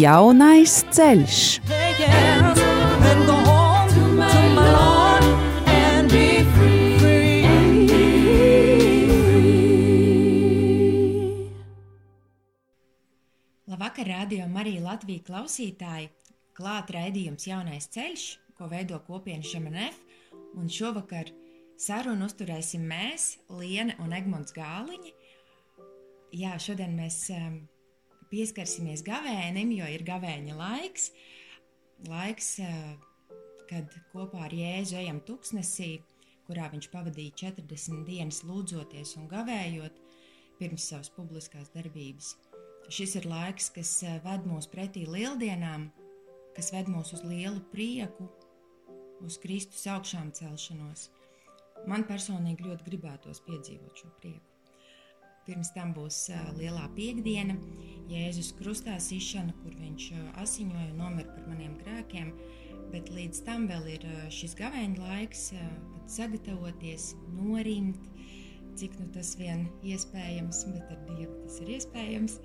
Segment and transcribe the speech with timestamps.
[0.00, 1.38] Jaunais ceļš.
[13.68, 16.08] Labvakar, radio Marija Latvija klausītāji!
[16.56, 18.24] Klāt raidījums Jaunais ceļš,
[18.56, 19.98] ko veido kopiena Šemenef,
[20.56, 21.28] un šovakar
[21.76, 25.12] sarunu uzturēsim mēs, Liena un Egmonts Gāliņi.
[26.40, 27.60] Jā, šodien mēs um,
[28.30, 31.10] pieskarsimies gavēnim, jo ir gavēņa laiks.
[32.08, 33.36] Laiks, uh,
[33.70, 36.00] kad kopā ar Jēzu ejam tuksnesī,
[36.48, 40.00] kurā viņš pavadīja 40 dienas lūdzoties un gavējot
[40.58, 42.34] pirms savas publiskās darbības.
[42.90, 45.88] Šis ir laiks, kas eh, ved mūs pretī lieldienām,
[46.56, 48.26] kas ved mūs uz lielu prieku,
[49.22, 51.08] uz Kristus augšām celšanos.
[51.88, 54.49] Man personīgi ļoti gribētos piedzīvot šo prieku.
[55.50, 56.28] Pirms tam būs
[56.60, 57.56] lielā piekdiena,
[58.06, 60.04] Jēzus krustā sišana, kur viņš
[60.38, 62.28] asiņoja un nomira par maniem grēkiem.
[62.92, 65.48] Bet līdz tam vēl ir šis gavēņa laiks,
[65.90, 67.98] kad sagatavoties, norimt,
[68.78, 72.38] cik nu tas vien iespējams, bet ar Dievu tas ir iespējams.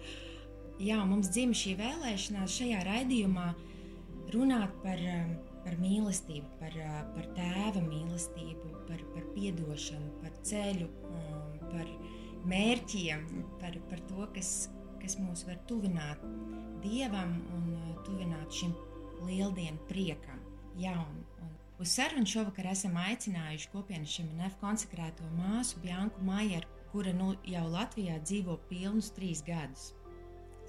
[0.81, 3.51] Jā, mums dzimta šī vēlēšanās šajā raidījumā
[4.33, 5.05] runāt par,
[5.61, 6.81] par mīlestību, par,
[7.13, 11.89] par tēva mīlestību, par, par atdošanu, par ceļu, um, par
[12.49, 13.25] mērķiem,
[13.61, 14.51] par, par to, kas,
[15.01, 16.21] kas mūs var tuvināt
[16.85, 18.73] dievam un uh, tuvināt šim
[19.25, 20.41] lieldienu priekam.
[20.79, 26.69] Jā, un, un uz sarunu šovakar esam aicinājuši kopienas šim NF konsekrēto māsu Bjanku Majeru,
[26.91, 29.93] kura nu jau Latvijā dzīvo pilnus trīs gadus.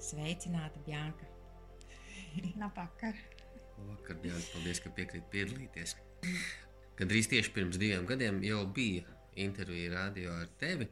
[0.01, 1.27] Sveicināta, Bjanka!
[2.61, 3.17] Labvakar!
[3.77, 4.49] Labvakar, Bjanka!
[4.55, 5.95] Paldies, ka piekrīt piedalīties.
[6.97, 9.05] Kad drīz tieši pirms diviem gadiem jau bija
[9.37, 10.87] intervija radio ar tevi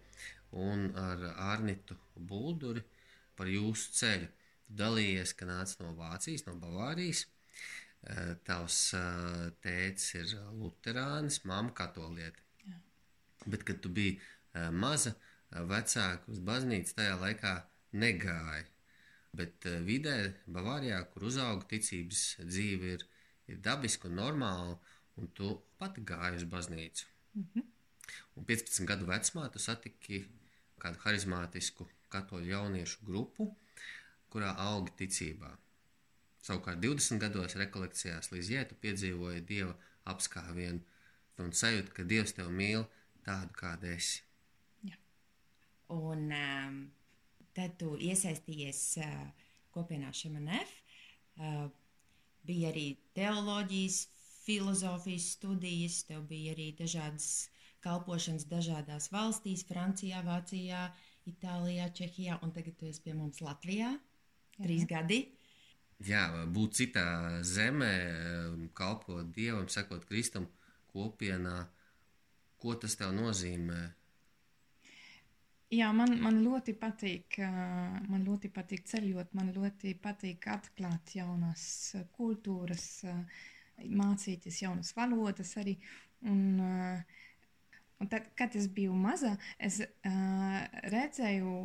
[0.56, 2.84] un ar Arnitu Bulduri
[3.36, 4.28] par jūsu ceļu.
[4.66, 7.26] Tu dalījies, ka nāc no Vācijas, no Bavārijas.
[8.06, 12.42] Eh, tavs eh, tēvs ir Lutāns, mamma katoliete.
[12.66, 12.80] Jā.
[13.46, 15.16] Bet, kad tu biji eh, maza,
[15.56, 17.58] vecāka uz baznīcu, tajā laikā
[17.96, 18.66] negāja
[19.36, 20.16] bet vidē,
[20.48, 23.06] Bavārijā, kur uzauga ticības dzīve, ir,
[23.52, 24.78] ir dabiska un normāla,
[25.20, 27.06] un tu pati gāji uz baznīcu.
[27.36, 27.66] Mm -hmm.
[28.36, 30.26] Un 15 gadu vecumā tu satiki
[30.86, 33.50] kādu harizmātisku katoļu jauniešu grupu,
[34.32, 35.52] kurā augi ticībā.
[36.46, 39.74] Savukārt 20 gados rekolekcijās līdz jētu piedzīvoja Dieva
[40.06, 40.84] apskāvienu
[41.42, 42.86] un sajūtu, ka Dievs tevi mīl
[43.26, 44.22] tādu, kāda esi.
[44.86, 45.00] Ja.
[45.96, 46.78] Un um,
[47.56, 49.12] Tad tu iesaistījies uh,
[49.72, 50.72] kopienā Šemanef.
[51.40, 51.70] Uh,
[52.44, 54.02] bija arī teoloģijas,
[54.44, 57.48] filozofijas studijas, tev bija arī dažādas
[57.86, 60.90] kalpošanas dažādās valstīs, Francijā, Vācijā,
[61.30, 63.94] Itālijā, Čehijā, un tagad tu esi pie mums Latvijā.
[64.56, 64.66] Jā.
[64.68, 65.20] Trīs gadi.
[66.06, 67.06] Jā, būt citā
[67.44, 67.92] zemē,
[68.76, 70.48] kalpot Dievam, sekot Kristum
[70.92, 71.62] kopienā,
[72.60, 73.80] ko tas tev nozīmē?
[75.76, 81.66] Jā, man, man ļoti patīk, man ļoti patīk ceļot, man ļoti patīk atklāt jaunas
[82.16, 82.88] kultūras,
[83.84, 85.76] mācīties jaunas valodas arī.
[86.26, 86.62] Un,
[88.00, 89.82] un tad, kad es biju maza, es
[90.94, 91.56] redzēju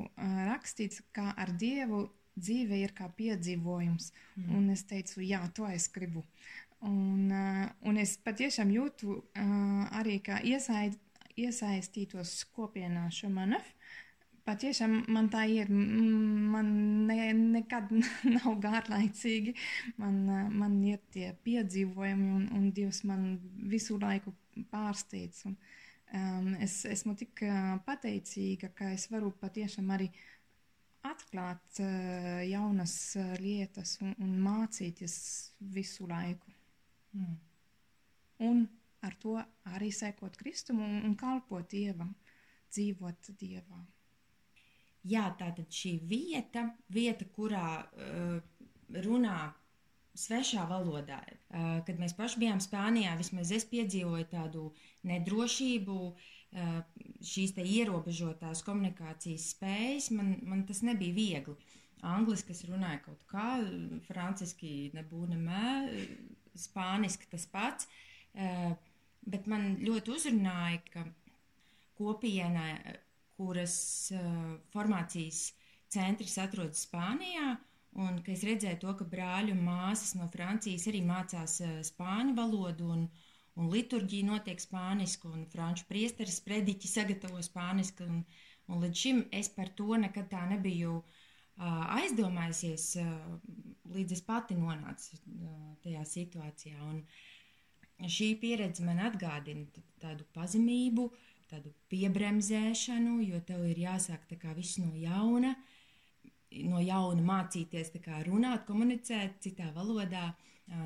[0.50, 2.06] rakstīts, ka ar Dievu
[2.40, 4.12] dzīve ir kā piedzīvojums.
[4.36, 4.50] Mm.
[4.56, 6.24] Un es teicu, jā, to es gribu.
[6.86, 7.28] Un,
[7.84, 9.18] un es patiešām jūtu
[10.00, 10.96] arī, ka iesaid,
[11.40, 13.74] iesaistītos kopienā Šamanef
[14.50, 15.70] patiešām man tā ir.
[15.70, 16.70] Man
[17.08, 17.92] ne, nekad
[18.36, 19.54] nav garlaicīgi.
[20.00, 20.22] Man,
[20.56, 23.34] man ir tie piedzīvojumi, un, un Dievs man
[23.70, 24.34] visu laiku
[24.72, 25.44] pārsteidz.
[25.50, 25.56] Un,
[26.14, 27.44] um, es esmu tik
[27.86, 30.10] pateicīga, ka es varu patiešām arī
[31.06, 35.14] atklāt uh, jaunas uh, lietas un, un mācīties
[35.72, 36.52] visu laiku.
[37.16, 37.38] Mm.
[38.50, 38.66] Un
[39.04, 39.38] ar to
[39.72, 42.12] arī sekot Kristum un, un kalpot Dievam,
[42.72, 43.86] dzīvot Dievam.
[45.08, 48.36] Jā, tātad šī vieta, vieta kurā uh,
[49.00, 49.38] runā
[50.18, 51.20] svešā valodā.
[51.50, 54.64] Uh, kad mēs paši bijām Spānijā, vismaz es piedzīvoju tādu
[55.06, 56.80] nedrošību, uh,
[57.24, 61.56] šīs ierobežotās komunikācijas spējas, man, man tas nebija viegli.
[62.02, 63.60] angliski es runāju kaut kā,
[64.06, 65.90] franciski nebūtu nemē,
[66.56, 67.88] spāniski tas pats.
[68.34, 68.72] Uh,
[69.26, 71.04] bet man ļoti uzrunāja, ka
[71.98, 72.78] kopiena,
[73.36, 73.76] kuras
[74.16, 75.50] uh, formācijas
[75.90, 77.56] centrs atrodas Spānijā,
[77.98, 83.08] un es redzēju to, ka brāļu māsas no Francijas arī mācās uh, spāņu valodu, un,
[83.56, 88.22] un liturģija notiek spāniski, un franču priesteris prediķi sagatavo spāniski, un,
[88.70, 93.58] un līdz šim es par to nekad tā nebiju uh, aizdomājusies, uh,
[93.90, 96.78] līdz es pati nonācu uh, tajā situācijā.
[96.86, 97.02] Un,
[98.08, 99.66] šī pieredze man atgādina
[100.00, 101.10] tādu pazemību,
[101.50, 105.56] tādu piebremzēšanu, jo tev ir jāsāk tā kā viss no jauna,
[106.70, 110.30] no jauna mācīties kā runāt, komunicēt citā valodā.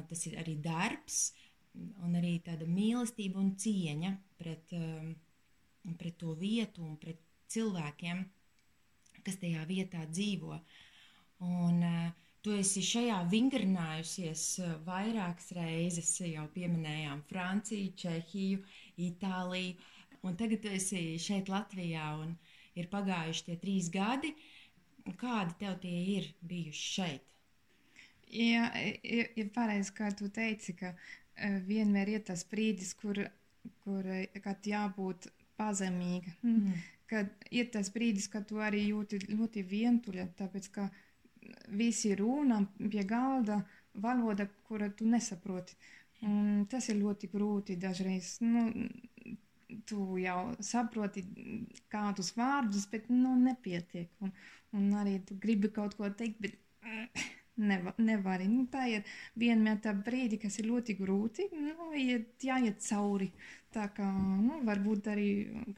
[0.08, 1.34] Tas ir arī darbs,
[2.04, 4.72] un arī tāda mīlestība un cieņa pret,
[6.00, 7.20] pret to vietu un pret
[7.52, 8.22] cilvēkiem,
[9.24, 10.60] kas tajā vietā dzīvo.
[11.44, 14.40] Un, uh, Tu esi šajā vingrinājusies
[14.84, 18.58] vairākas reizes, jau pieminējām Franciju, Čehiju,
[19.00, 19.78] Itāliju,
[20.28, 22.34] un tagad tu esi šeit Latvijā un
[22.76, 24.34] ir pagājuši tie trīs gadi.
[25.20, 27.32] Kādi tev tie ir bijuši šeit?
[28.34, 28.70] Jā,
[29.04, 31.24] ir, ir pareizi, kā tu teici, ka uh,
[31.68, 33.20] vienmēr ir tas brīdis, kur,
[33.84, 34.08] kur
[34.42, 35.28] kad jābūt
[35.60, 36.34] pazemīga.
[36.42, 36.82] Mm.
[37.10, 40.88] Kad ir tas brīdis, kad tu arī jūti ļoti vientuļa, tāpēc ka
[41.68, 43.60] visi runā pie galda
[43.94, 45.76] valoda, kura tu nesaproti.
[46.24, 48.38] Un tas ir ļoti grūti dažreiz.
[48.40, 48.70] Nu,
[49.88, 51.24] tu jau saproti
[51.92, 54.10] kādus vārdus, bet nu, nepietiek.
[54.24, 54.34] Un,
[54.74, 56.60] un arī tu gribi kaut ko teikt, bet
[57.54, 58.48] Neva, nevari.
[58.50, 59.04] Nu, tā ir
[59.38, 61.46] vienmēr tā brīdi, kas ir ļoti grūti.
[61.54, 63.28] Nu, iet, jāiet cauri.
[63.74, 65.28] Tā kā nu, varbūt arī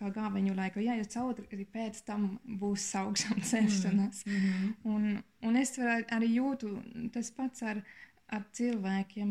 [0.01, 2.27] kā gābeņu laiku jāiet cauri, arī pēc tam
[2.63, 4.25] būs augšām celšanās.
[4.25, 4.73] Mm -hmm.
[4.95, 6.73] un, un es arī jūtu
[7.13, 7.85] tas pats ar,
[8.29, 9.29] ar cilvēkiem.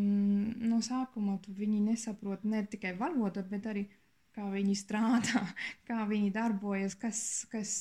[0.70, 3.88] No sākuma tu viņi nesaprot ne tikai valodu, bet arī
[4.36, 5.42] kā viņi strādā,
[5.90, 7.20] kā viņi darbojas, kas,
[7.52, 7.76] kas,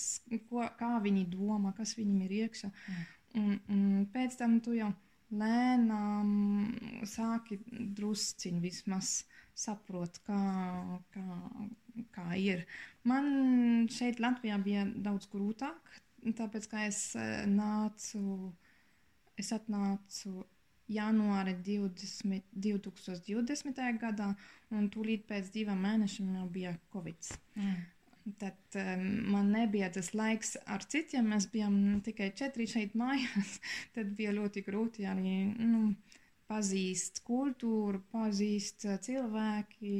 [0.49, 2.71] ko, kā viņi domā, kas viņiem ir iekšā.
[2.71, 3.05] Mm.
[3.35, 3.81] Un, un
[4.15, 4.93] pēc tam tu jau
[5.35, 6.29] lēnām
[7.09, 9.25] sāki drusciņi vismaz
[9.59, 10.41] saprot, kā,
[11.15, 11.39] kā,
[12.15, 12.65] kā ir.
[13.06, 15.95] Man šeit Latvijā bija daudz grūtāk,
[16.39, 18.53] tāpēc, ka es eh, nācu,
[19.39, 20.45] es atnācu
[20.91, 23.83] janvāra 20, 2020.
[24.01, 24.31] gadā,
[24.75, 27.35] un tūlīt pēc diviem mēnešiem jau bija Covid.
[27.57, 27.83] Mm.
[28.41, 29.03] Tad um,
[29.35, 31.27] man nebija tas laiks ar citiem.
[31.35, 33.59] Mēs bijām tikai četri šeit mājās.
[33.97, 35.91] Tad bija ļoti grūti arī nu,
[36.49, 39.93] pazīst kultūru, pazīst uh, cilvēki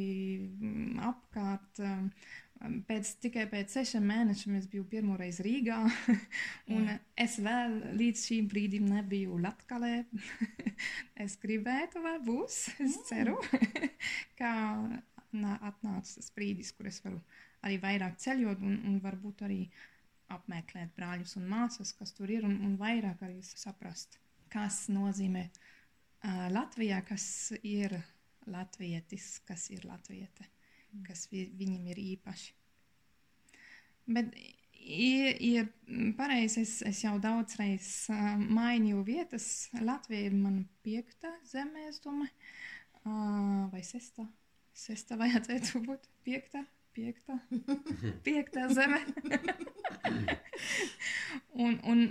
[1.05, 1.85] apkārt.
[2.89, 5.79] Pēc, tikai pēc sešiem mēnešiem es biju pirmo reizi Rīgā.
[6.75, 6.99] un Jā.
[7.27, 10.05] es vēl līdz šim brīdim nebiju Latkalē.
[11.25, 12.61] es gribētu, vai būs.
[12.87, 13.37] Es ceru,
[14.39, 14.53] ka
[15.35, 17.21] atnāca tas brīdis, kur es varu
[17.67, 19.61] arī vairāk ceļot un, un varbūt arī
[20.33, 24.19] apmeklēt brāļus un māsas, kas tur ir, un, un vairāk arī saprast,
[24.53, 27.27] kas nozīmē uh, Latvijā, kas
[27.61, 27.97] ir
[28.51, 30.54] latvietis, kas ir latviete, mm.
[31.07, 32.53] Kas vi, viņam ir īpaši.
[34.15, 34.35] Bet
[34.75, 39.49] ir, ir pareizi, es, es jau daudz reizes uh, mainīju vietas.
[39.81, 42.33] Latvija ir mana piekta zeme, es domāju,
[43.05, 44.29] uh, vai sesta.
[44.75, 47.39] Sesta vajadzētu būt piekta piekta,
[48.27, 49.01] piekta zeme.
[51.65, 52.05] un, un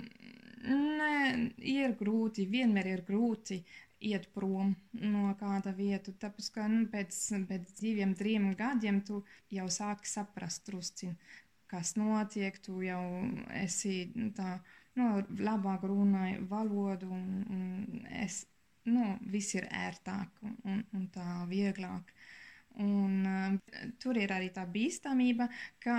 [0.64, 1.16] ne,
[1.58, 3.62] ir grūti, vienmēr ir grūti
[4.04, 6.12] iet prom no kāda vieta.
[6.20, 7.18] Tāpēc, ka nu, pēc,
[7.48, 11.14] pēc diviem, trim gadiem tu jau sāki saprast drusciņ,
[11.70, 13.02] kas notiek, tu jau
[13.62, 13.96] esi
[14.36, 14.58] tā,
[15.00, 18.44] nu, labāk runāji valodu un, un es,
[18.88, 22.14] nu, viss ir ērtāk un, un tā vieglāk.
[22.82, 25.46] Un, uh, tur ir arī tā bīstamība,
[25.82, 25.96] ka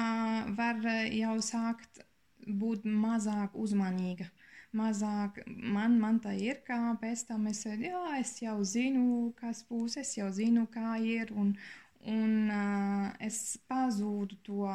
[0.57, 2.01] var jau sākt
[2.45, 4.27] būt mazāk uzmanīga.
[4.75, 9.95] Mazāk man, man tā ir, kā pēc tam es, jā, es jau zinu, kas būs,
[10.01, 11.53] es jau zinu, kā ir, un,
[12.11, 14.67] un uh, es pazūdu to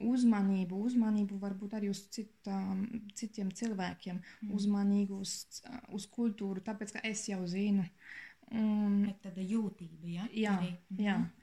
[0.00, 4.52] uzmanību, uzmanību varbūt arī uz citām, citiem cilvēkiem, mm.
[4.56, 5.34] uzmanību uz,
[5.96, 7.84] uz kultūru, tāpēc, ka es jau zinu.
[8.50, 10.24] Un, tāda jūtība, ja?
[10.34, 10.72] jā, arī.
[10.98, 11.20] jā.
[11.20, 11.39] Mhm.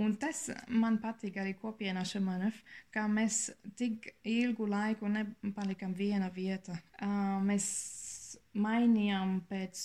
[0.00, 2.62] Un tas man patīk arī kopienā Šamanef,
[2.94, 6.78] ka mēs tik ilgu laiku nepalikam viena vieta.
[6.96, 7.66] Uh, mēs
[8.56, 9.82] mainījām pēc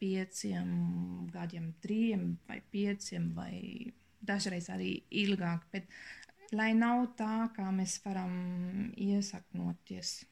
[0.00, 0.70] pieciem
[1.34, 3.52] gadiem, trim vai pieciem vai
[4.24, 4.94] dažreiz arī
[5.24, 8.32] ilgāk, bet lai nav tā, kā mēs varam
[8.96, 10.22] iesaknoties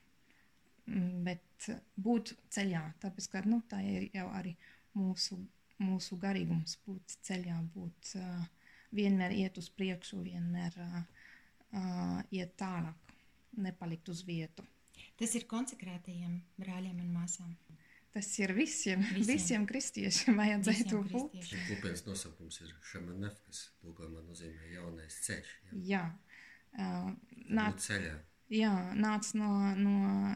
[0.87, 4.55] bet būt ceļā, tāpēc, ka nu, tā ir jau arī
[4.97, 5.39] mūsu,
[5.83, 8.45] mūsu garīgums, būt ceļā, būt uh,
[8.95, 10.97] vienmēr iet uz priekšu, vienmēr uh,
[11.73, 13.15] uh, iet tālāk,
[13.57, 14.65] nepalikt uz vietu.
[15.17, 17.55] Tas ir konsekrētajiem brāļiem un māsām.
[18.17, 19.27] Tas ir visiem, Visiem.
[19.29, 21.33] visiem, kristiešiem vajadzētu Visiem būt.
[21.35, 21.65] kristiešiem.
[21.69, 25.51] Kopienas nosaukums ir Šamanef, kas tulkojumā nozīmē jaunais ceļš.
[25.67, 26.05] Jā, Jā,
[26.79, 28.15] uh, būt nāc, ceļā.
[28.53, 30.35] Jā, nāc no, no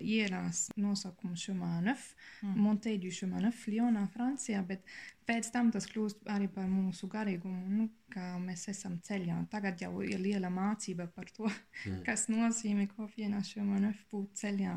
[0.00, 2.56] ierās nosaukuma Šumanef, Mm.
[2.60, 4.82] Monteģu Šumanef, Lionā, Francijā, bet
[5.26, 9.38] pēc tam tas kļūst arī par mūsu garīgumu, nu, kā mēs esam ceļā.
[9.50, 11.48] Tagad jau ir liela mācība par to,
[11.86, 12.02] Mm.
[12.04, 14.74] kas nozīmē kopienā Šumanef būt ceļā.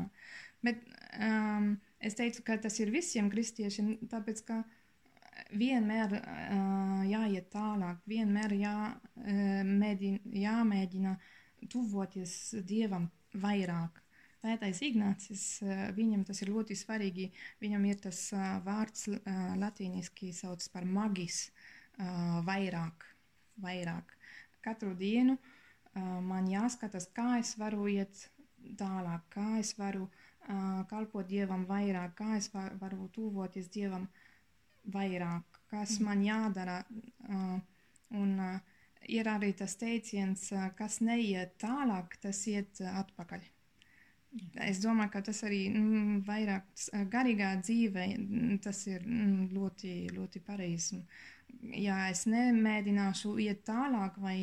[0.62, 0.80] Bet
[1.20, 4.62] um, es teicu, ka tas ir visiem kristiešiem, tāpēc, ka
[5.52, 11.14] vienmēr uh, jāiet tālāk, vienmēr jā, uh, mēģina, jāmēģina
[11.68, 14.00] tuvoties Dievam vairāk.
[14.40, 17.26] Vētais Ignācis, uh, viņam tas ir ļoti svarīgi.
[17.60, 19.18] Viņam ir tas uh, vārds uh,
[19.60, 21.50] latīniski sauc par magis,
[22.46, 23.04] vairāk,
[23.60, 24.14] vairāk.
[24.64, 25.34] Katru dienu
[26.24, 28.22] man jāskatās, kā es varu iet
[28.80, 30.06] tālāk, kā es varu
[30.88, 34.06] kalpot Dievam vairāk, kā es va varu tuvoties Dievam
[34.88, 36.78] vairāk, kas man jādara.
[38.16, 38.69] Un uh,
[39.08, 43.46] ir arī tas teiciens, kas neiet tālāk, tas iet atpakaļ.
[44.62, 48.04] Es domāju, ka tas arī mm, vairāk garīgā dzīvē
[48.62, 51.00] tas ir mm, ļoti, ļoti pareizi.
[51.74, 54.38] Ja es nemēģināšu iet tālāk vai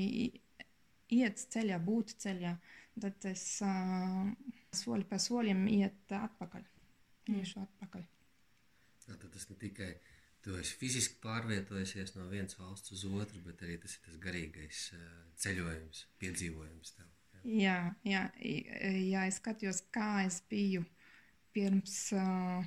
[1.16, 2.52] iet ceļā, būt ceļā,
[3.00, 4.28] tad es uh,
[4.76, 6.68] soli pa solim iet atpakaļ.
[7.32, 8.04] Iešu atpakaļ.
[9.08, 9.94] Tātad tas ne tikai
[10.48, 14.86] tu esi fiziski pārvietojies no vienas valsts uz otru, bet arī tas ir tas garīgais
[14.96, 15.04] eh,
[15.44, 17.10] ceļojums, piedzīvojums tev.
[17.36, 17.44] Jā.
[17.64, 17.76] Jā,
[18.08, 20.86] jā, i- ja es skatījos, kā es biju
[21.56, 22.64] pirms, uh,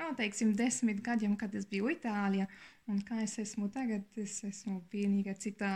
[0.00, 2.46] nu, teiksim, desmit gadiem, kad es biju Itālijā,
[2.90, 5.72] un kā es esmu tagad, es esmu pilnīgi citā,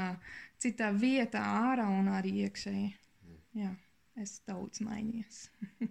[0.61, 2.88] citā vietā, ārā un arī iekšēji.
[3.59, 3.73] Jā,
[4.21, 5.43] es daudz mainījies.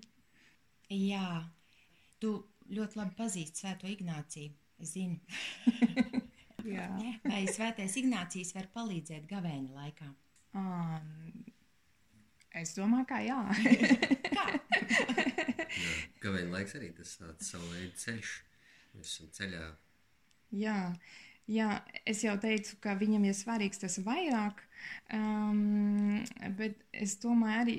[1.12, 1.28] Jā,
[2.22, 2.34] tu
[2.72, 4.54] ļoti labi pazīsti Svēto Ignāciju.
[4.84, 5.18] Es zinu,
[6.76, 6.88] Jā.
[7.26, 10.10] vai Svētais Ignācijas var palīdzēt gavēņa laikā.
[10.58, 11.46] Um,
[12.58, 13.40] es domāju, ka jā.
[14.38, 14.48] Jā.
[16.24, 18.34] Gavēņa laiks arī tas tāds savu veidu ceļš.
[18.98, 19.66] Mēs esam ceļā.
[20.58, 20.78] Jā,
[21.52, 21.70] jā,
[22.08, 24.62] es jau teicu, ka viņam ir svarīgs tas vairāk,
[25.14, 26.24] um,
[26.60, 27.78] bet es domāju arī,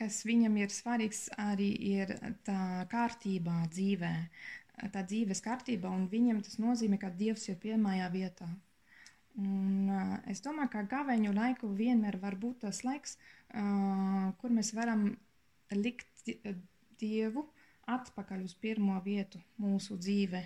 [0.00, 2.16] kas viņam ir svarīgs, arī ir
[2.46, 4.14] tā kārtībā dzīvē,
[4.88, 8.48] tā dzīves kārtība, un viņam tas nozīmē, ka Dievs ir pirmajā vietā.
[9.38, 13.16] Un, uh, es domāju, ka gaveņu laiku vienmēr var būt tas laiks,
[13.54, 15.12] uh, kur mēs varam
[15.70, 16.40] likt di-
[17.00, 17.46] Dievu
[17.88, 20.42] atpakaļ uz pirmo vietu mūsu dzīvē.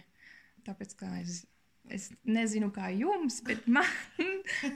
[0.66, 1.42] Tāpēc, kā es,
[1.90, 3.88] es nezinu, kā jums, bet man,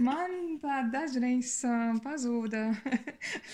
[0.00, 0.34] man
[0.64, 2.64] tā dažreiz uh, pazūda.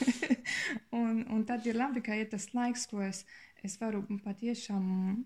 [1.02, 3.24] un, un tad ir labi, ka ir tas laiks, ko es,
[3.66, 5.24] es varu patiešām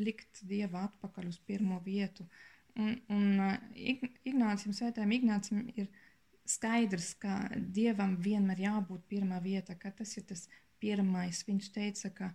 [0.00, 2.26] likt Dievu atpakaļ uz pirmo vietu.
[2.78, 3.42] Un, un
[3.74, 5.88] Ig- Ignācijam, Svētajam Ignācijam ir
[6.48, 10.46] skaidrs, ka Dievam vienmēr jābūt pirmā vieta, ka tas ir tas
[10.80, 11.42] pirmais.
[11.46, 12.30] Viņš teica, ka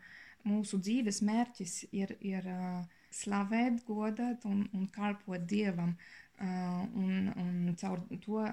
[0.46, 2.84] mūsu dzīves mērķis ir, ir uh,
[3.15, 8.44] slavēt, godāt un, un kalpot Dievam uh, un, un caur to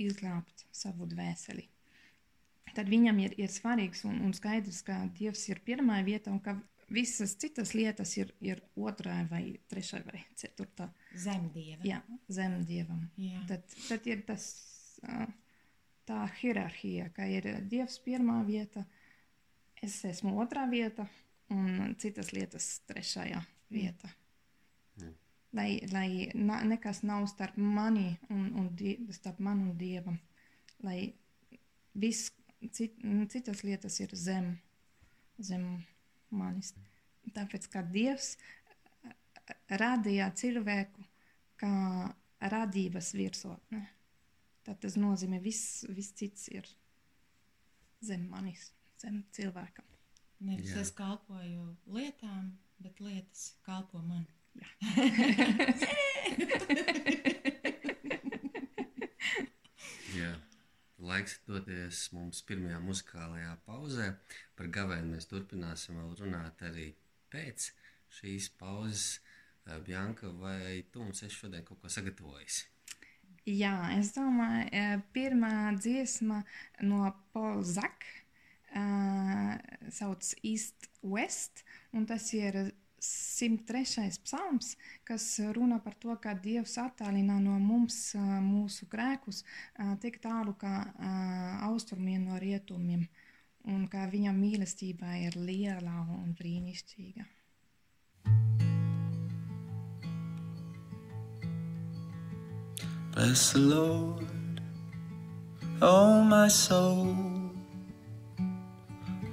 [0.00, 1.68] izglābt savu dvēseli.
[2.72, 6.56] Tad viņam ir, ir svarīgs un, un skaidrs, ka Dievs ir pirmā vieta un ka
[6.92, 10.88] visas citas lietas ir, ir otrā vai trešā vai ceturtā.
[11.18, 11.82] Zemdieva.
[11.86, 12.00] Jā,
[12.32, 13.06] zem dievam.
[13.20, 13.42] Jā.
[13.48, 14.46] Tad, tad ir tas,
[16.08, 18.84] tā hierarhija, ka ir dievs pirmā vieta,
[19.82, 21.08] es esmu otrā vieta
[21.52, 23.40] un citas lietas trešajā
[23.72, 24.10] vietā.
[25.00, 25.14] Mm.
[25.56, 30.20] Lai, lai na, nekas nav starp mani un, un die, starp mani un dievam.
[30.82, 31.12] Lai
[31.92, 32.32] viss
[32.72, 32.96] cit,
[33.32, 34.54] citas lietas ir zem,
[35.40, 35.66] zem
[36.36, 36.72] manis.
[37.32, 38.34] Tāpēc, ka Dievs
[39.70, 41.04] radīja cilvēku
[41.60, 41.74] kā
[42.52, 43.86] radības virsotne.
[44.66, 46.68] Tad tas nozīmē, viss vis cits ir
[48.02, 49.86] zem manis, zem cilvēkam.
[50.42, 54.26] Nevis es kalpoju lietām, bet lietas kalpo man.
[54.58, 54.68] Jā.
[61.12, 64.06] Laiks doties mums pirmajā muzikālajā pauzē.
[64.56, 66.86] Par gavēnu mēs turpināsim vēl runāt arī
[67.32, 67.66] pēc
[68.16, 69.18] šīs pauzes.
[69.66, 72.62] Eh, Bjanka, vai tu mums esi šodien kaut ko sagatavojis?
[73.44, 76.40] Jā, es domāju, eh, pirmā dziesma
[76.88, 78.22] no Paula Zaka
[78.72, 79.58] uh,
[79.90, 84.22] sauc East West, un tas ir 103.
[84.22, 85.24] psalms, kas
[85.56, 89.42] runā par to, ka Dievs attālina no mums mūsu grēkus
[89.98, 90.74] tik tālu kā
[91.66, 93.02] austrumiem no rietumiem,
[93.66, 97.26] un ka viņa mīlestība ir liela un brīnišķīga.
[103.12, 104.62] Bless the Lord,
[105.82, 107.16] oh my soul.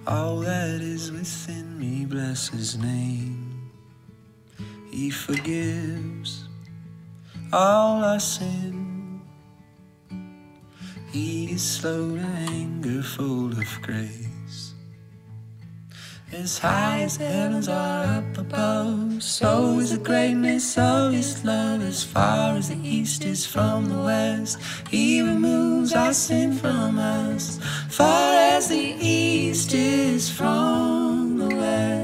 [0.07, 3.38] All that is within me, bless his name.
[4.99, 6.43] He forgives
[7.53, 9.21] all our sin.
[11.13, 14.73] He is slow to anger, full of grace.
[16.33, 21.81] As high as heavens are up above, so is the greatness of His love.
[21.81, 27.57] As far as the east is from the west, He removes our sin from us.
[27.87, 31.98] Far as the east is from the west,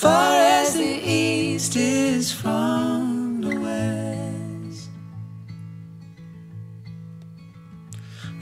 [0.00, 4.88] far as the east is from the west.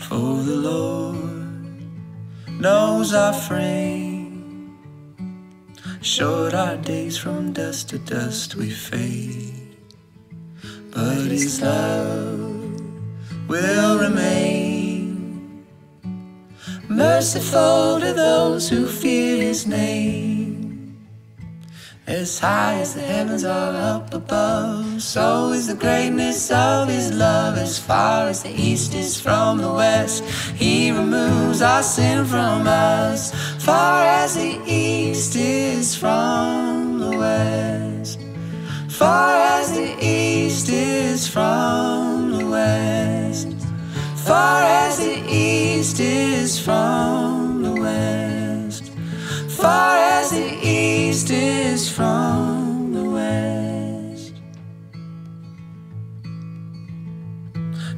[0.06, 1.82] For the Lord
[2.60, 4.78] knows our frame.
[6.00, 9.76] Short our days from dust to dust we fade,
[10.92, 12.80] but His love
[13.48, 15.66] will remain.
[16.88, 20.37] Merciful to those who fear His name.
[22.08, 27.58] As high as the heavens are up above, so is the greatness of His love.
[27.58, 30.24] As far as the east is from the west,
[30.56, 33.34] He removes our sin from us.
[33.62, 38.20] Far as the east is from the west,
[38.88, 43.48] far as the east is from the west,
[44.16, 48.17] far as the east is from the west,
[49.68, 54.32] far as the east is from the west.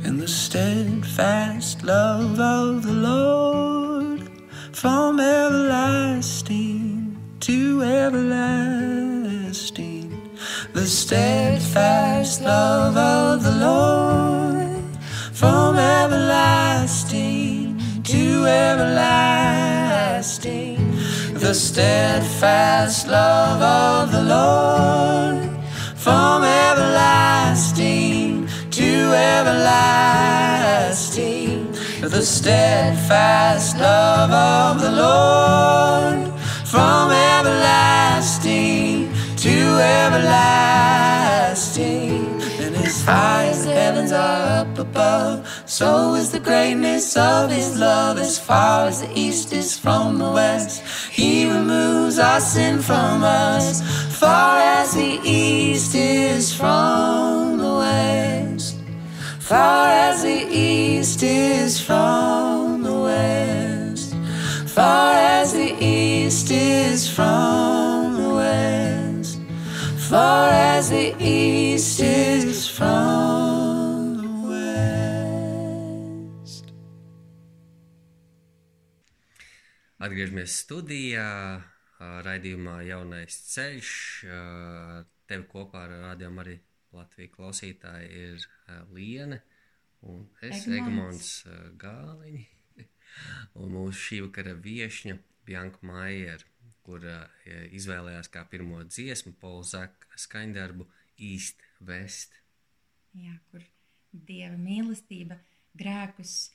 [0.04, 4.28] And the steadfast love of the Lord
[4.72, 10.08] from everlasting to everlasting.
[10.72, 14.84] The steadfast love of the Lord
[15.32, 20.79] from everlasting to everlasting.
[21.40, 25.48] The steadfast love of the Lord
[25.96, 29.72] from everlasting to everlasting.
[32.02, 36.30] The steadfast love of the Lord
[36.66, 40.20] from everlasting to everlasting.
[43.00, 48.18] As high as the heavens are up above, so is the greatness of His love.
[48.18, 53.80] As far as the east is from the west, He removes our sin from us.
[54.18, 58.76] Far as the east is from the west,
[59.38, 64.14] far as the east is from the west,
[64.66, 69.40] far as the east is from the west,
[69.96, 76.64] far as the east is from the west.
[80.00, 81.60] Atgriežamies studijā,
[82.00, 83.90] raidījumā Jaunais ceļš.
[85.28, 86.56] Tev kopā ar rādījumu arī
[86.96, 88.36] Latvijas klausītāji ir
[88.96, 89.38] Liene
[90.08, 91.30] un es, Egmonts.
[91.84, 92.44] Gāliņi.
[93.60, 95.14] Un mūsu šī vakara viešņa
[95.44, 96.40] Bjanka Maier,
[96.86, 97.00] kur
[97.76, 100.84] izvēlējās kā pirmo dziesmu Paula Zaka skaņdarbu
[101.20, 102.39] East West.
[103.18, 103.64] Jā, kur
[104.12, 105.38] dieva mīlestība
[105.78, 106.50] grēkus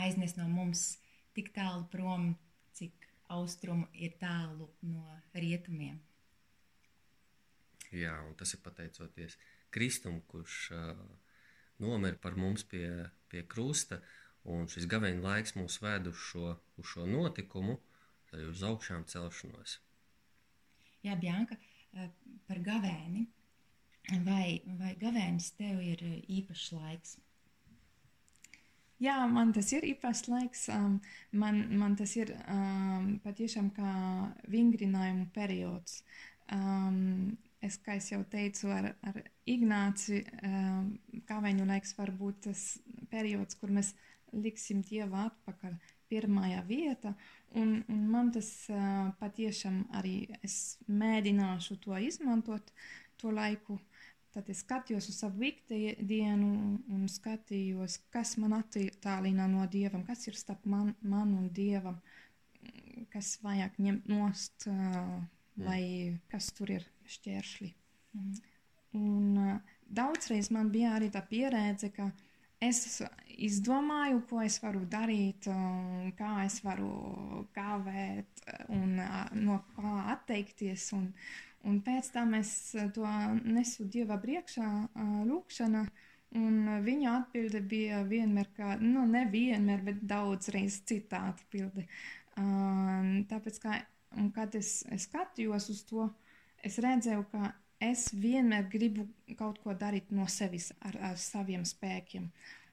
[0.00, 0.96] aiznes no mums
[1.36, 2.32] tik tālu prom,
[2.76, 6.00] cik austrumu ir tālu no rietumiem.
[7.92, 9.36] Jā, un tas ir pateicoties
[9.72, 11.02] Kristum, kurš uh,
[11.80, 12.88] nomira par mums pie,
[13.28, 14.00] pie krusta.
[14.48, 17.76] Un šis gaveņa laiks mūs ved uz šo, uz šo notikumu,
[18.34, 19.76] uz augšām celšanos.
[21.04, 21.58] Jā, Bjanka,
[22.48, 23.28] par gavēni.
[24.10, 27.16] Vai, vai gavēnis tev ir eh, īpašs laiks?
[29.02, 30.66] Jā, man tas ir īpašs laiks.
[30.70, 30.98] Um,
[31.34, 33.92] man, man tas ir um, patiešām kā
[34.50, 36.02] vingrinājuma periods.
[36.54, 39.18] Um, es, kā es jau teicu, ar, ar
[39.50, 40.92] Ignāci, um,
[41.26, 42.66] kāvēņu laiks var būt tas
[43.10, 43.94] periods, kur mēs
[44.32, 45.78] liksim Dievu atpakaļ
[46.12, 47.14] pirmajā vietā.
[47.58, 52.70] Un, un man tas uh, patiešām arī es mēģināšu to izmantot,
[53.18, 53.80] to laiku.
[54.32, 56.48] Tad es skatījos uz savu ikdienu
[56.88, 62.00] un skatījos, kas man attālina no dievam, kas ir starp man, man un dievam.
[63.12, 64.68] kas vajag ņemt nost,
[65.56, 65.82] vai
[66.32, 67.70] kas tur ir šķēršļi.
[68.16, 68.34] Mm.
[68.92, 72.10] Un daudzreiz man bija arī tā pieredze, ka
[72.62, 73.00] es
[73.32, 75.48] izdomāju, ko es varu darīt,
[76.18, 79.00] kā es varu kavēt un
[79.46, 80.90] no kā atteikties.
[80.98, 81.08] Un,
[81.68, 82.52] un pēc tam es
[82.94, 83.06] to
[83.44, 85.86] nesu Dieva priekšā, uh, lūkšana.
[86.40, 91.84] Un viņa atbilde bija vienmēr, kā, nu, nevienmēr, bet daudzreiz citāta atbilde.
[92.40, 93.74] Uh, tāpēc, kā
[94.34, 96.08] kad es, es skatījos uz to,
[96.64, 99.06] es redzēju, ka es vienmēr gribu
[99.38, 102.28] kaut ko darīt no sevis, ar, ar saviem spēkiem.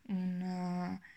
[0.10, 1.16] Un, uh,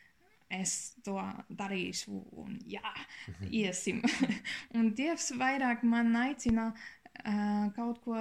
[0.52, 1.16] es to
[1.48, 2.92] darīšu, un jā,
[3.32, 3.52] mhm.
[3.62, 4.02] iesim.
[4.76, 6.72] un Dievs vairāk man aicina
[7.76, 8.16] kaut ko,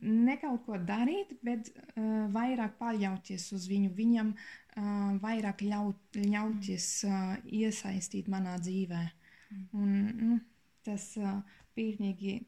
[0.00, 6.88] ne kaut ko darīt, bet uh, vairāk paļauties uz viņu, viņam uh, vairāk ļaut, ļauties
[7.08, 9.02] uh, iesaistīt manā dzīvē.
[9.50, 9.64] Mm.
[9.72, 10.38] Un, nu,
[10.86, 11.40] tas uh,
[11.74, 12.40] pilnīgi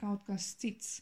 [0.00, 1.00] kaut kas cits.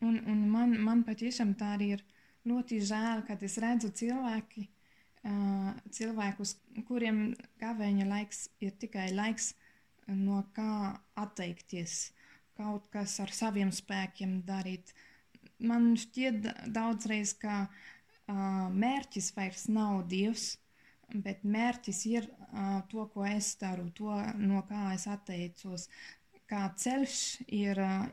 [0.00, 2.04] Un, un man, man patiešām tā arī ir
[2.48, 4.64] ļoti žēl, kad es redzu cilvēki,
[5.28, 6.56] uh, cilvēkus,
[6.88, 9.52] kuriem gavēņa laiks ir tikai laiks,
[10.10, 12.10] no kā atteikties,
[12.60, 14.92] kaut kas ar saviem spēkiem darīt.
[15.60, 20.54] Man šķiet daudzreiz, ka uh, mērķis vairs nav Dievs,
[21.26, 25.88] bet mērķis ir uh, to, ko es daru, to, no kā es atteicos,
[26.50, 27.16] kā ceļš
[27.56, 28.06] ir uh,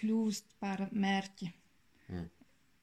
[0.00, 1.50] kļūst par mērķi.
[2.12, 2.28] Mm.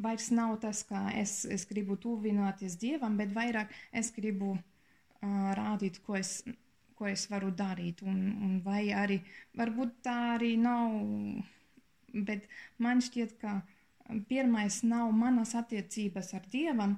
[0.03, 6.01] Vairs nav tas, kā es, es gribu tuvināties Dievam, bet vairāk es gribu uh, rādīt,
[6.05, 6.41] ko es,
[7.03, 8.01] ko es varu darīt.
[8.07, 9.19] Un, un vai arī,
[9.59, 10.95] varbūt tā arī nav,
[12.31, 12.47] bet
[12.79, 13.59] man šķiet, ka
[14.31, 16.97] pirmais nav manas attiecības ar Dievam,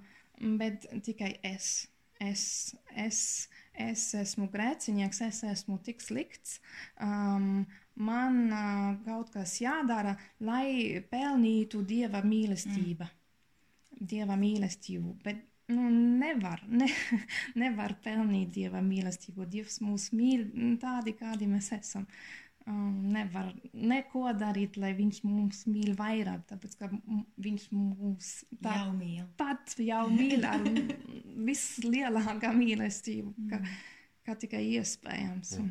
[0.62, 1.74] bet tikai es
[2.20, 6.60] es, es, es esmu grēcinieks, es esmu tik slikts.
[7.02, 7.66] Um,
[7.96, 13.08] man uh, kaut kas jādara, lai pelnītu dieva mīlestību.
[13.08, 14.08] Mm.
[14.12, 15.16] Dieva mīlestību.
[15.24, 16.88] Bet nu, nevar, ne,
[17.62, 19.48] nevar pelnīt dieva mīlestību.
[19.50, 20.48] Dievs mūs mīl
[20.82, 22.08] tādi, kādi mēs esam.
[22.66, 26.88] Um, nevar neko darīt, lai viņš mums mīl vairāk, tāpēc ka
[27.46, 29.28] viņš mūs tā, jau mīl.
[29.38, 30.66] Pat jau mīl ar
[31.46, 33.52] vislielākā mīlestību, mm.
[33.52, 33.62] ka,
[34.26, 35.52] kā tikai iespējams.
[35.62, 35.70] Un,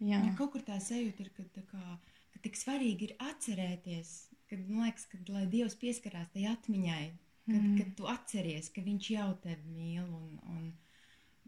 [0.00, 0.22] jā.
[0.24, 1.98] Ja kaut kur tā sajūta ir, ka, tā kā,
[2.32, 4.14] ka tik svarīgi ir atcerēties,
[4.48, 7.04] kad man liekas, ka lai Dievs pieskarās tai atmiņai,
[7.46, 7.76] kad, mm.
[7.78, 10.04] kad tu atceries, ka viņš jau tevi mīl.
[10.04, 10.68] Un, un,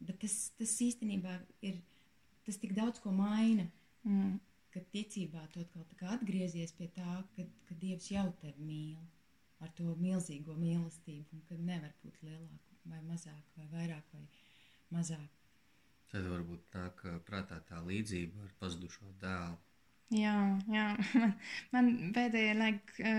[0.06, 1.80] bet tas, tas īstenībā ir
[2.46, 3.66] tas tik daudz ko maina.
[4.06, 4.36] Mm.
[4.76, 9.04] Kad ticībā tu atkal atgriezies pie tā, ka, ka Dievs jau tevi mīl
[9.64, 14.26] ar to milzīgo mīlestību, un ka nevar būt lielāka vai mazāka, vai vairāk vai
[14.92, 15.30] mazāk.
[16.12, 19.56] Tad varbūt nāk prātā tā līdzība ar pazudušo dēlu.
[20.14, 20.36] Jā,
[20.70, 20.86] jā.
[21.72, 23.14] Man, man pēdējā laikā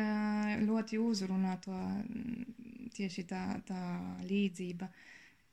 [0.63, 1.76] ļoti uzrunā to
[2.95, 3.82] tieši tā, tā
[4.23, 4.88] līdzība.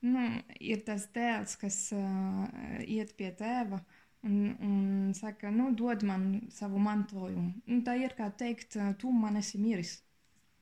[0.05, 0.23] Nu,
[0.61, 2.45] ir tas dēls, kas uh,
[2.85, 3.79] iet pie tēva,
[4.23, 7.51] un, un saka, nu, dod man savu mantojumu.
[7.67, 9.97] Un tā ir kā teikt, tu man esi miris.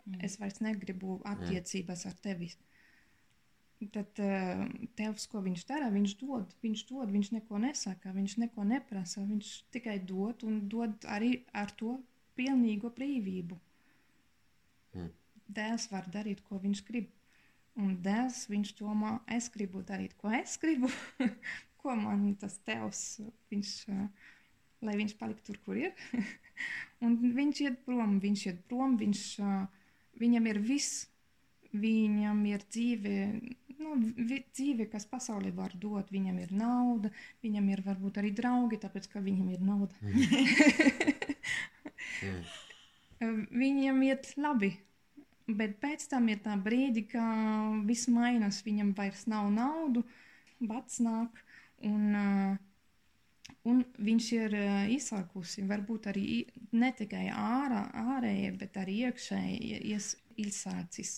[0.08, 0.20] Mm.
[0.26, 2.50] Es vairs negribu attiecības ar tevi.
[3.92, 4.64] Tad uh,
[4.98, 9.50] tevs, ko viņš dara, viņš dod, viņš dod, viņš neko nesaka, viņš neko neprasa, viņš
[9.74, 11.98] tikai dod un dod arī ar to
[12.38, 13.58] pilnīgo brīvību.
[14.94, 15.12] Mm.
[15.54, 17.12] Dēls var darīt, ko viņš grib.
[17.82, 20.92] Un dēls, viņš domā, es gribu darīt, ko es gribu,
[21.82, 23.02] ko man tas tevs,
[23.50, 23.72] viņš,
[24.86, 25.96] lai viņš paliktu tur, kur ir.
[27.06, 29.24] un viņš iet prom, viņš iet prom, viņš,
[30.22, 31.08] viņam ir viss,
[31.74, 33.16] viņam ir dzīve,
[33.80, 36.12] nu, dzīve, kas pasaulē var dot.
[36.14, 37.12] Viņam ir nauda,
[37.46, 39.94] viņam ir varbūt arī draugi, tāpēc ka viņam ir nauda.
[42.24, 42.42] mm.
[43.64, 44.74] Viņam iet labi.
[45.48, 50.04] Bet pēc tam ir tā brīdi, kad viss mainās, viņam vairs nav naudu,
[50.64, 51.40] bats nāk,
[51.84, 52.56] Un, uh,
[53.68, 56.28] un viņš ir uh, izsākusi varbūt arī
[56.80, 57.84] ne tikai ārā,
[58.16, 59.98] ārēji, bet arī iekšēji
[60.46, 61.18] izsācis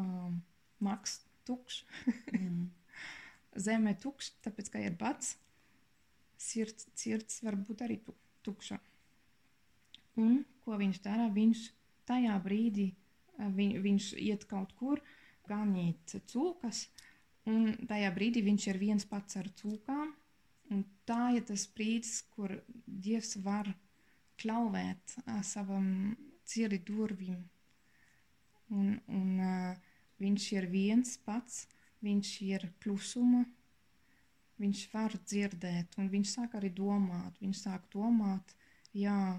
[0.00, 0.40] um,
[0.84, 1.84] maks tukšs.
[2.34, 2.66] mm.
[3.66, 5.36] Zeme tukšs, tāpēc, ka ir bats,
[6.36, 7.96] sirds, sirds varbūt arī
[8.44, 8.76] tukša.
[10.20, 11.30] Un ko viņš dara?
[11.32, 11.62] Viņš
[12.08, 12.90] tajā brīdī,
[13.38, 15.00] viņ, viņš iet kaut kur
[15.48, 16.84] ganīt cūkas,
[17.46, 20.14] Un tajā brīdī viņš ir viens pats ar cūkām.
[21.06, 22.56] Tā ir tas brīdis, kur
[22.86, 23.70] Dievs var
[24.40, 27.38] klauvēt uh, savam cieri durvīm.
[28.74, 29.85] Un, un uh,
[30.22, 31.66] viņš ir viens pats,
[32.04, 33.44] viņš ir klusuma,
[34.60, 37.36] viņš var dzirdēt, un viņš sāk arī domāt.
[37.42, 38.54] Viņš sāk domāt,
[38.96, 39.36] jā,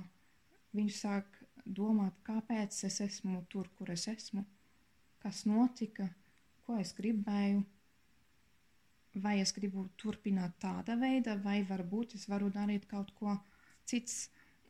[0.78, 4.46] viņš sāk domāt, kāpēc es esmu tur, kur es esmu,
[5.24, 6.08] kas notika,
[6.66, 7.66] ko es gribēju.
[9.18, 13.34] Vai es gribu turpināt tāda veida, vai varbūt es varu darīt kaut ko
[13.90, 14.28] cits.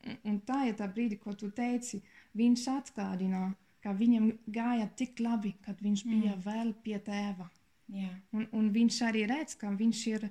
[0.08, 2.00] Un, un tā ir tā brīdi, ko tu teici,
[2.40, 3.52] viņš atgādināja,
[3.84, 6.44] ka viņam gāja tik labi, kad viņš bija mm.
[6.46, 7.48] vēl pie tēva.
[7.94, 8.10] Jā.
[8.36, 10.28] Un, un viņš arī redz, ka viņš ir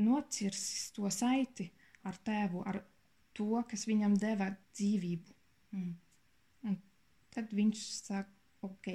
[0.00, 1.68] nocirsis to saiti
[2.08, 2.80] ar tēvu, ar
[3.36, 5.36] to, kas viņam deva dzīvību.
[5.76, 5.92] Mm.
[6.66, 6.78] Un
[7.34, 8.32] tad viņš saka,
[8.66, 8.88] ok,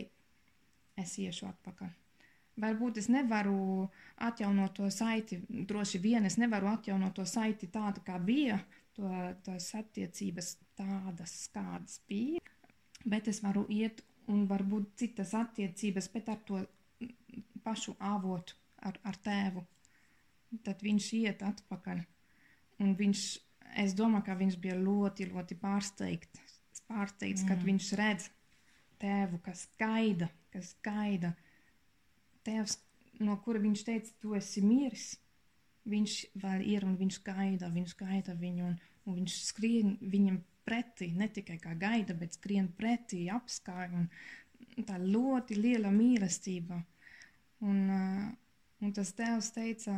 [1.01, 1.93] es iešu atpakaļ.
[2.63, 3.87] Varbūt es nevaru
[4.23, 8.61] atjaunot to saiti, droši vien es nevaru atjaunot to saiti tādu, kā bija,
[8.95, 9.09] to,
[9.43, 12.39] tās attiecības tādas, kādas bija,
[13.05, 16.61] bet es varu iet un varbūt citas attiecības, bet ar to
[17.65, 19.65] pašu avotu, ar, ar tēvu.
[20.65, 22.01] Tad viņš iet atpakaļ.
[22.83, 23.25] Un viņš,
[23.83, 26.57] es domāju, ka viņš bija ļoti, ļoti pārsteigts,
[26.89, 27.51] pārsteigts mm.
[27.51, 28.29] kad viņš redz
[29.01, 31.33] tēvu, kas gaida, kas gaida.
[32.45, 32.77] Tēvs,
[33.25, 35.15] no kura viņš teica, tu esi miris,
[35.89, 41.11] viņš vēl ir un viņš gaida, viņš gaida viņu un, un viņš skrien viņam pretī,
[41.13, 44.09] ne tikai kā gaida, bet skrien pretī, apskāj un
[44.87, 46.81] tā ļoti liela mīlestība.
[47.65, 48.25] Un, uh,
[48.83, 49.95] un tas tēvs teica,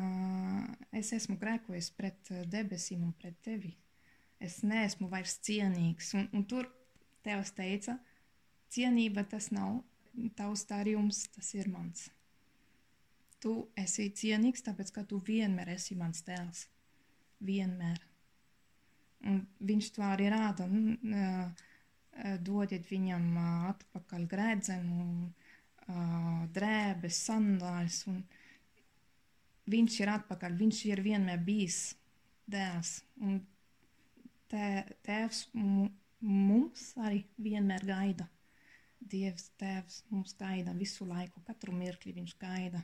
[0.95, 3.73] es esmu grēkojis pret debesīm un pret tevi.
[4.39, 6.13] Es neesmu vairs cienīgs.
[6.17, 6.69] Un, un tur
[7.25, 7.97] tēvs teica,
[8.73, 9.81] cienība tas nav
[10.37, 12.07] tavs darījums, tas ir mans.
[13.41, 16.65] Tu esi cienīgs, tāpēc ka tu vienmēr esi mans tēls.
[17.45, 18.06] Vienmēr.
[19.25, 20.67] Un viņš to arī rāda.
[22.43, 23.25] Dodiet viņam
[23.71, 25.07] atpakaļ grēdzenu,
[26.53, 27.99] drēbes, sandāļus.
[29.67, 31.81] Viņš ir atpakaļ, viņš ir vienmēr bijis
[32.47, 33.01] dēls.
[33.21, 33.41] Un
[34.51, 35.47] tē, tēvs
[36.21, 38.27] mums arī vienmēr gaida.
[38.97, 42.81] Dievs, Tēvs mums gaida visu laiku, katru mirkli viņš gaida.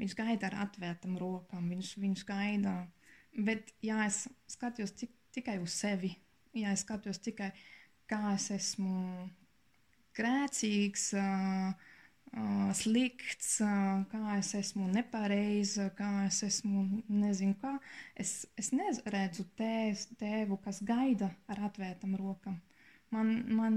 [0.00, 2.74] Viņš gaida ar atvērtām rokām, viņš, viņš gaida.
[3.36, 6.14] Bet, ja es skatos tik, tikai uz sevi,
[6.56, 7.50] ja es skatos tikai,
[8.10, 9.28] kā es esmu
[10.18, 11.10] grēcīgs,
[12.78, 13.58] slikts,
[14.12, 17.74] kā es esmu nepareiza, kā es esmu nezinu kā,
[18.14, 22.60] es, es neredzu tēvs, tēvu, kas gaida ar atvērtām rokām.
[23.10, 23.76] Man, man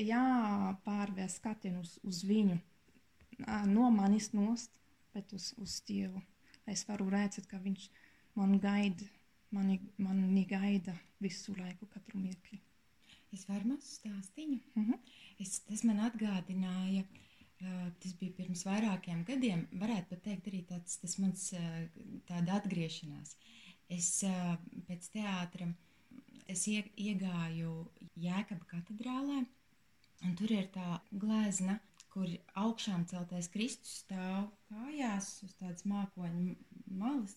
[0.00, 2.56] jāpārvērst skatienu uz, uz viņu,
[3.68, 4.72] no manis nost,
[5.12, 6.22] bet uz, uz Dievu.
[6.64, 7.90] Es varu redzēt, ka viņš
[8.38, 9.04] man gaida,
[9.56, 12.60] mani, mani gaida visu laiku, katru mirkli.
[13.32, 14.58] Es varu mazu stāstīņu.
[14.74, 14.98] Mm -hmm.
[15.40, 20.98] es, tas man atgādināja, uh, tas bija pirms vairākiem gadiem, varētu pat teikt arī tāds,
[21.00, 21.80] tas mans uh,
[22.28, 23.36] tāda atgriešanās.
[23.88, 24.56] Es uh,
[24.88, 25.72] pēc teātra,
[26.46, 29.44] es ie, iegāju Jēkaba katedrālē,
[30.22, 31.78] Un tur ir tā glezna,
[32.12, 32.28] kur
[32.62, 36.54] augšām celtais Kristus stāv kājās uz tādas mākoņu
[37.00, 37.34] malas.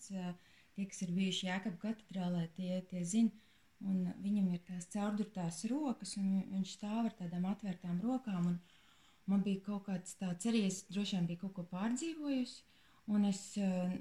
[0.76, 3.32] Tie, kas ir bijuši Jēkabā katedrālē, tie, tie zina,
[3.80, 8.50] un viņam ir tās caurdurtās rokas, un viņš stāv ar tādām atvērtām rokām.
[9.26, 12.60] Man bija kaut kāds tāds arī, es droši vien biju kaut ko pārdzīvojusi,
[13.16, 13.96] un es uh,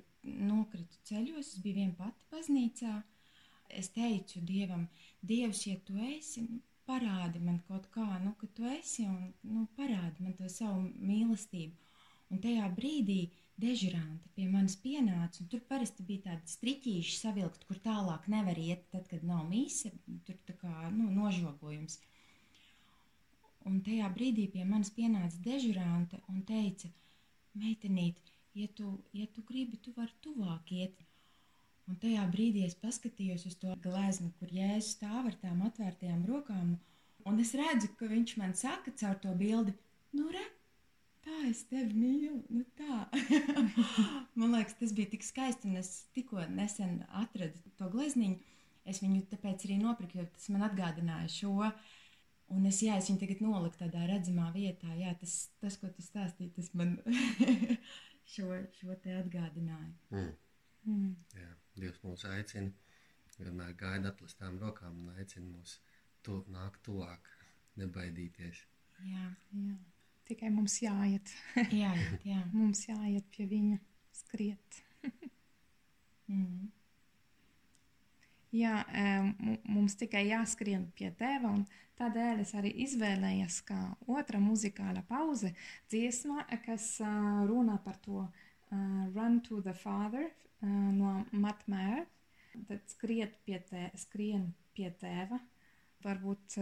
[0.51, 2.93] nokritu ceļos, es biju viena pati baznīcā.
[3.79, 4.85] Es teicu Dievam,
[5.25, 6.43] Dievs, ja tu esi,
[6.85, 11.73] parādi man kaut kā, nu, ka tu esi un nu, parādi man to savu mīlestību.
[12.33, 13.19] Un tajā brīdī
[13.61, 18.83] dežurante pie manis pienāca, un tur parasti bija tādi striķīši savilkt, kur tālāk nevar iet,
[18.91, 19.91] tad, kad nav mīsa,
[20.27, 21.99] tur tā kā nu, nožogojums.
[23.65, 26.91] Un tajā brīdī pie manis pienāca dežurante un teica,
[27.57, 28.19] meitenīt,
[28.59, 30.99] ja tu, ja tu gribi, tu vari tuvāk iet.
[31.89, 36.75] Un tajā brīdī es paskatījos uz to gleznu, kur jēzus stāv ar tām atvērtajām rokām,
[37.29, 39.73] un es redzu, ka viņš man saka caur to bildi,
[40.17, 40.45] nu, re,
[41.25, 42.39] tā es tevi mīlu.
[42.53, 43.01] Nu, tā.
[44.39, 48.53] man liekas, tas bija tik skaisti, un es tikko nesen atradu to glezniņu.
[48.85, 51.71] Es viņu tāpēc arī nopirku, jo tas man atgādināja šo.
[52.53, 54.91] Un es, jā, es viņu tagad noliku tādā redzamā vietā.
[54.99, 56.99] Jā, tas, tas ko tu stāstīji, tas man
[58.35, 59.93] šo, šo te atgādināja.
[60.13, 60.29] Mm.
[60.85, 61.15] Mm.
[61.33, 61.51] Jā.
[61.75, 62.69] Dievs mūs aicina,
[63.39, 65.79] vienmēr gaida atlastām rokām un aicina mūs
[66.23, 67.27] to nākt tuvāk,
[67.81, 68.61] nebaidīties.
[69.09, 69.75] Jā, jā.
[70.25, 71.33] Tikai mums jāiet.
[71.69, 72.39] jāiet, jā.
[72.57, 73.77] mums jāiet pie viņa,
[74.23, 74.79] skriet.
[76.31, 76.71] mm.
[78.55, 78.85] Jā,
[79.67, 81.65] mums tikai jāskrien pie tēva, un
[81.99, 85.51] tādēļ es arī izvēlējos kā otra muzikāla pauze
[85.91, 86.93] dziesma, kas
[87.49, 88.29] runā par to uh,
[89.13, 90.29] Run to the Father
[90.61, 92.05] no Matmēra.
[92.69, 95.41] Tad skriet pie, tē, skrien pie tēva.
[96.05, 96.55] Varbūt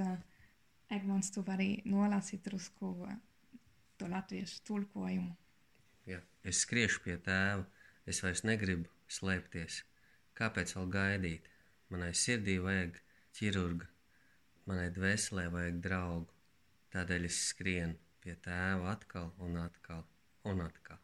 [0.93, 2.95] Egmons, tu vari nolasīt drusku
[4.03, 5.35] to latviešu tulkojumu.
[6.05, 7.63] Ja, es skriešu pie tēva,
[8.09, 9.83] es vairs negribu slēpties.
[10.35, 11.47] Kāpēc vēl gaidīt?
[11.93, 12.99] Manai sirdī vajag
[13.37, 13.87] ķirurga,
[14.67, 16.35] manai dvēselē vajag draugu.
[16.93, 20.03] Tādēļ es skrienu pie tēva atkal un atkal
[20.49, 21.02] un atkal.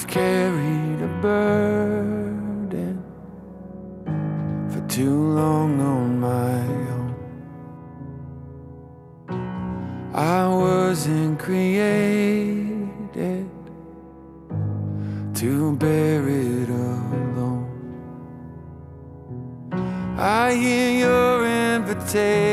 [0.00, 2.96] I've carried a burden
[4.70, 6.62] for too long on my
[6.96, 7.14] own.
[10.14, 12.80] I wasn't created
[15.34, 17.68] to bear it alone.
[20.16, 22.49] I hear your invitation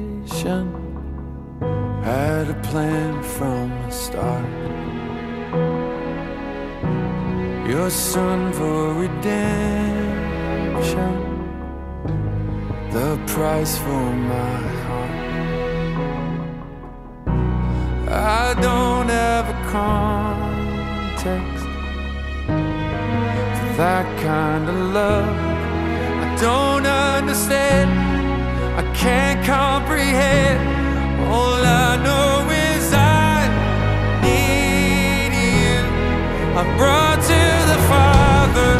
[2.03, 4.45] had a plan from the start.
[7.67, 9.93] Your son for redemption,
[12.91, 15.17] the price for my heart.
[18.07, 21.65] I don't have a context
[23.57, 25.35] for that kind of love.
[26.25, 28.10] I don't understand,
[28.73, 30.59] I can't comprehend.
[31.27, 33.47] All I know is I
[34.23, 35.79] need you.
[36.57, 38.71] I'm brought to the Father,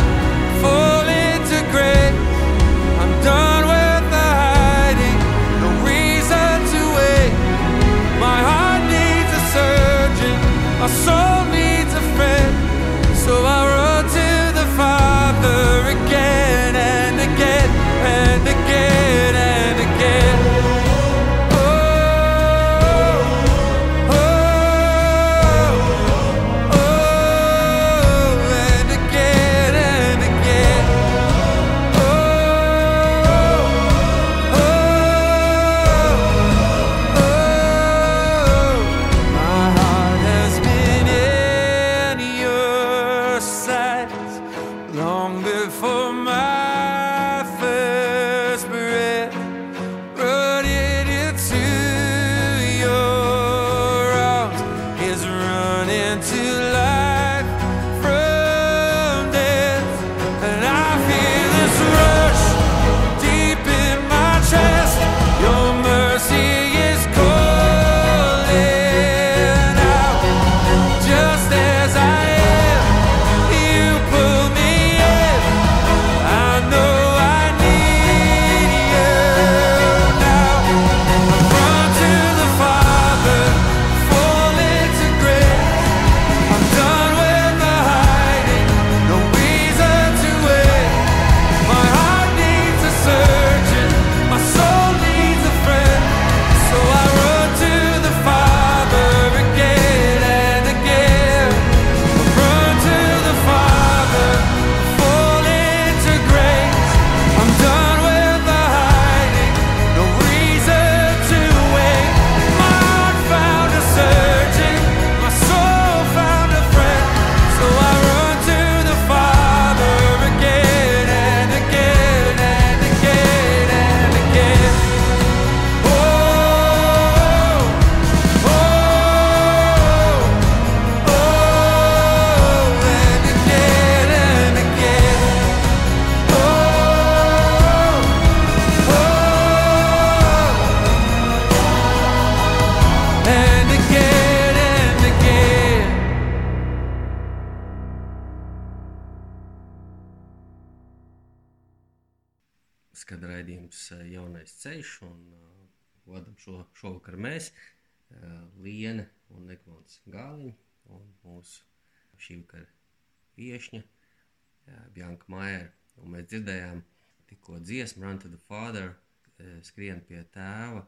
[163.41, 165.69] viešņa uh, Bjanka Maier.
[166.01, 166.81] Un mēs dzirdējām
[167.29, 170.85] tikko dziesmu Run to the Father, uh, skrien pie tēva,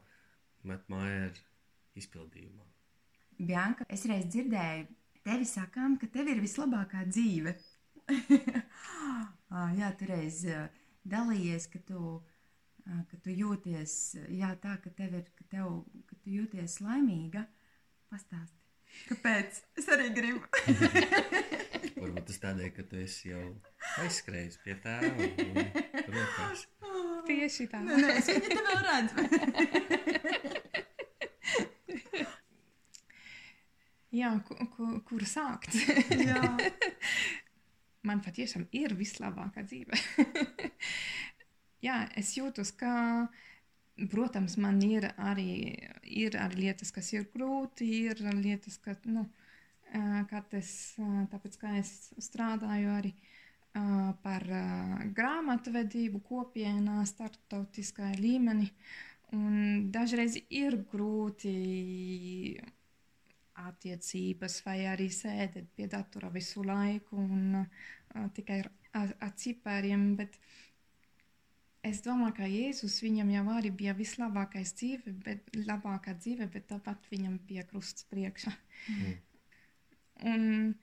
[0.64, 1.34] Matt Maier
[1.98, 2.66] izpildījumā.
[3.38, 4.86] Bjanka, es reiz dzirdēju
[5.24, 7.56] tevi sakām, ka tev ir vislabākā dzīve.
[9.54, 10.64] Ah, jā, tu reiz uh,
[11.06, 13.92] dalījies, ka tu, uh, ka tu jūties
[14.34, 15.76] jā, tā, ka tev ir, ka tev,
[16.08, 17.44] ka tu jūties laimīga.
[18.10, 18.58] Pastāsti.
[19.12, 19.60] Kāpēc?
[19.78, 20.42] Es arī gribu.
[21.94, 23.44] Varbūt tas tādēļ, ka tu esi jau
[24.02, 24.74] aizskrējis pie
[25.08, 25.60] un
[26.14, 26.66] rokās.
[27.28, 27.80] Tieši tā.
[27.84, 29.16] Nē, nē, es viņu te vēl redzu.
[34.14, 35.74] Jā, ku, ku, kur sākt?
[36.30, 36.42] jā.
[38.06, 39.98] Man patiešām ir vislabākā dzīve.
[41.84, 42.92] Jā, es jūtos, ka,
[44.12, 45.74] protams, man ir arī,
[46.06, 49.26] ir arī lietas, kas ir grūti, ir lietas, ka, nu,
[50.30, 50.70] kad es,
[51.32, 51.90] tāpēc, kā es
[52.22, 53.14] strādāju arī
[54.22, 54.44] par
[55.16, 58.70] grāmatvedību kopienā, startautiskā līmenī,
[59.34, 61.54] un dažreiz ir grūti
[63.54, 67.66] attiecības, vai arī sēdēt pie datora visu laiku un
[68.34, 68.62] tikai
[68.94, 70.14] ar, cipariem.
[70.18, 70.38] Bet
[71.86, 77.10] es domāju, ka Jēzus viņam jau arī bija vislabākais dzīve, bet, labākā dzīve, bet tāpat
[77.12, 78.54] viņam bija krusts priekšā.
[78.90, 79.14] Mm.
[80.22, 80.74] Un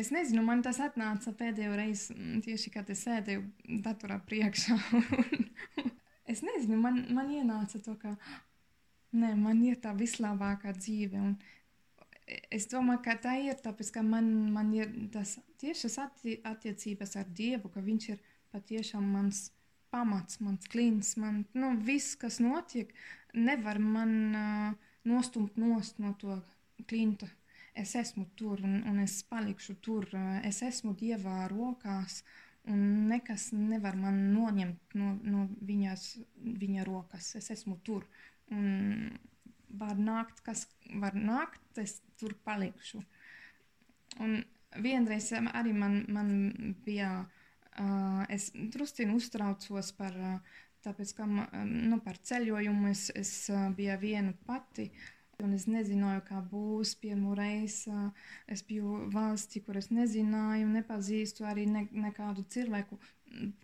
[0.00, 4.78] es nezinu, man tas atnāca pēdējo reizi tieši, kad es sēdēju datorā priekšā.
[6.32, 8.16] es nezinu, man, man ienāca to, ka
[9.14, 11.20] nē, man ir tā vislabākā dzīve.
[11.20, 11.36] Un
[12.50, 17.28] es domāju, ka tā ir tāpēc, ka man, man ir tas tiešas atti attiecības ar
[17.30, 18.22] Dievu, ka Viņš ir
[18.54, 19.48] patiešām mans
[19.94, 22.90] pamats, mans klīns, man nu, viss, kas notiek,
[23.34, 26.40] nevar man uh, nostumt nost no to
[26.90, 27.28] klinta.
[27.74, 30.06] Es esmu tur un, un es palikšu tur.
[30.46, 32.22] Es esmu Dievā rokās,
[32.70, 36.06] un nekas nevar man noņemt no, no viņas,
[36.62, 37.34] viņa rokas.
[37.40, 38.06] Es esmu tur.
[38.54, 39.10] Un
[39.78, 40.66] var nākt, kas
[41.02, 43.02] var nākt, es tur palikšu.
[44.22, 44.38] Un
[44.82, 46.30] vienreiz arī man, man
[46.86, 51.26] bija, uh, es drusciņi uztraucos par, uh, tāpēc, ka,
[51.66, 54.90] nu, par ceļojumu es, es uh, biju viena pati.
[55.42, 57.92] Un es nezināju, kā būs pirmo reizi.
[58.50, 62.98] Es biju valstī, kur es nezināju, nepazīstu arī ne, nekādu cilvēku.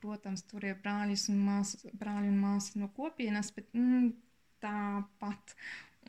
[0.00, 4.10] Protams, tur ir brāļi un māsas, brāļi un māsas no kopienas, bet mm,
[4.64, 5.54] tāpat.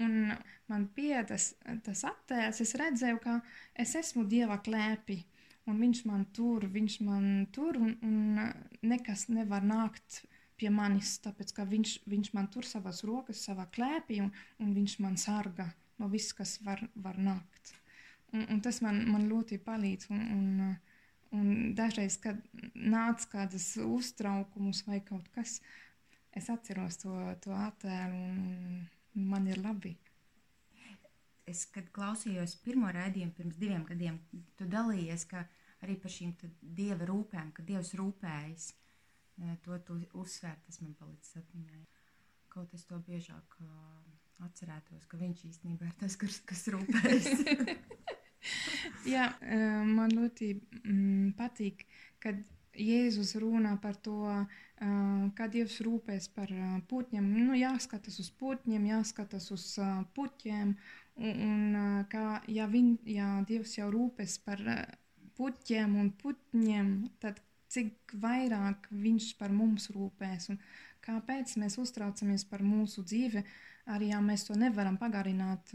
[0.02, 0.34] Un
[0.72, 1.52] man bija tas,
[1.86, 3.38] tas attēls, es redzēju, ka
[3.84, 5.20] es esmu Dieva klēpī.
[5.70, 8.40] Un viņš man tur, viņš man tur, un, un
[8.82, 10.24] nekas nevar nākt
[10.62, 14.32] pie manis, tāpēc ka viņš, viņš man tur savas rokas, savā klēpī, un,
[14.62, 15.68] un viņš man sarga
[16.00, 17.74] no viss, kas var, var nākt.
[18.32, 20.10] Un, un tas man, man ļoti palīdz.
[20.14, 20.72] Un, un,
[21.38, 22.40] un dažreiz, kad
[22.76, 25.60] nāca kādas uztraukumus vai kaut kas,
[26.38, 28.24] es atceros to, to attēlu.
[28.32, 28.82] Un,
[29.14, 29.96] man ir labi.
[31.50, 34.20] Es, kad klausījos pirmo raidījumu pirms diviem gadiem,
[34.58, 35.26] tu dalījies
[35.82, 38.70] arī par šīm dieva rūpēm, ka dievs rūpējas.
[38.72, 38.91] E,
[39.66, 41.84] to tu uzsvērt, tas man palicis atmiņā.
[42.52, 43.68] Kaut es to biežāk uh,
[44.46, 47.30] atcerētos, ka viņš īstenībā ir tas, kas, kas rūpējas.
[49.14, 50.50] Jā, e, man ļoti
[50.82, 51.86] mm, patīk,
[52.22, 54.32] kad Jēzus runā par to,
[55.36, 56.52] kā Dievs rūpēs par
[56.88, 57.26] putņiem.
[57.50, 59.66] Nu, jāskatās uz putņiem, jāskatās uz
[60.16, 60.72] puķiem.
[61.20, 64.64] Un, un kā, ja, viņ, ja Dievs jau rūpēs par
[65.36, 70.50] puķiem un putņiem, tad cik vairāk Viņš par mums rūpēs.
[70.54, 70.60] Un
[71.06, 73.44] kāpēc mēs uztraucamies par mūsu dzīvi,
[73.92, 75.74] arī ja mēs to nevaram pagarināt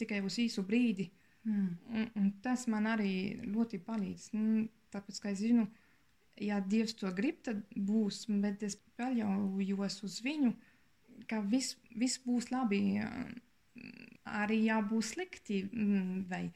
[0.00, 1.10] tikai uz īsu brīdi.
[1.44, 1.68] Mm.
[1.94, 3.12] Un, un tas man arī
[3.46, 4.30] ļoti palīdz.
[4.36, 5.68] Nu, tāpēc, ka es zinu,
[6.42, 10.52] ja Dievs to grib, tad būs, bet es paļaujos uz viņu,
[11.30, 12.82] ka viss vis būs labi.
[14.28, 15.62] Arī ja būs slikti,
[16.28, 16.48] vai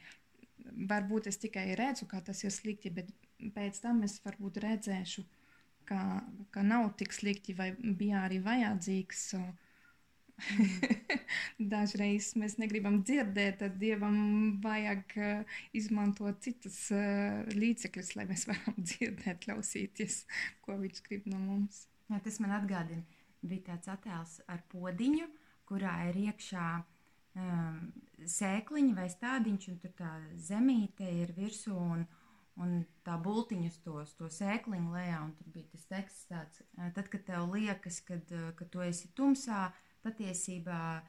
[0.89, 3.09] varbūt es tikai redzu, ka tas ir slikti, bet
[3.55, 5.25] pēc tam es varbūt redzēšu,
[5.89, 5.99] ka,
[6.53, 9.27] ka nav tik slikti, vai bija arī vajadzīgs.
[9.33, 9.41] So,
[11.73, 14.17] Dažreiz mēs negribam dzirdēt, tad dievam
[14.63, 20.23] vajag uh, izmantot citus uh, līdzekļus, lai mēs varam dzirdēt, klausīties,
[20.65, 21.85] ko viņš grib no mums.
[22.09, 23.05] Jā, tas man atgādina,
[23.45, 25.29] bija tāds attēls ar podziņu,
[25.69, 26.67] kurā ir iekšā
[27.39, 27.79] um,
[28.29, 30.11] sēkliņa vai stādiņš, un tur tā
[30.49, 31.75] zemīte ir virsū.
[31.75, 32.05] Un,
[32.61, 32.75] un
[33.05, 37.25] tā bultiņa uz to, to sēkliņu lejā, un tur bija tas teksts tāds, tad, kad
[37.25, 39.71] tev liekas, kad, eh, ka tu esi tumsā,
[40.03, 41.01] patiesībā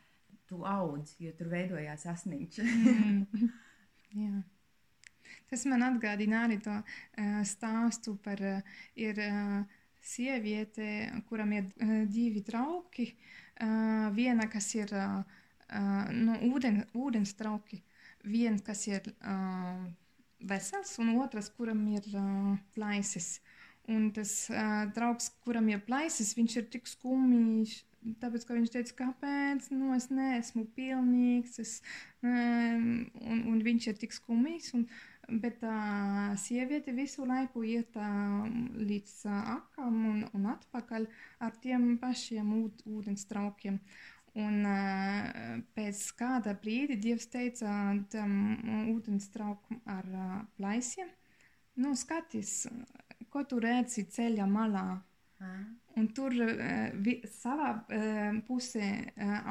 [0.48, 2.60] tu audz, jo tur veidojās asniņš.
[2.64, 3.52] Mm.
[4.24, 4.42] Jā.
[5.50, 10.88] Tas man atgādina arī to uh, stāstu par uh, ir, uh, sieviete,
[11.28, 13.10] kuram ir uh, divi trauki.
[13.54, 15.22] Uh, viena, kas ir uh,
[15.74, 17.82] uh, no ūden, ūdens trauki,
[18.24, 19.84] viens, kas ir uh,
[20.40, 23.38] vesels, un otrs, kuram ir uh, plaisis.
[23.90, 27.82] Un tas uh, draugs, kuram ir plaisis, viņš ir tik skumjš.
[28.20, 31.70] Tāpēc, ka viņš teica, kāpēc nu, es neesmu pilnīgs, es,
[32.20, 34.74] um, un, un viņš ir tik skumjš.
[35.24, 38.44] Bet tā uh, sieviete visu laiku iet uh,
[38.76, 41.06] līdz uh, akam un, un atpakaļ
[41.46, 43.80] ar tiem pašiem ūd, ūdens traukiem.
[44.34, 47.70] Un uh, pēc kāda brīdi Dievs teica
[48.10, 48.32] tam
[48.90, 51.12] ūdenstraukam ar uh, plaisiem,
[51.78, 52.64] nu, skaties,
[53.30, 54.88] ko tu redzi ceļa malā.
[55.38, 55.62] Mm.
[55.94, 56.34] Un tur
[57.04, 57.68] vi, savā
[58.48, 58.88] pusē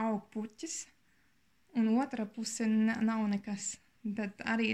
[0.03, 0.75] aug puķis,
[1.79, 3.77] un otrā pusē nav nekas.
[4.17, 4.73] Tad arī,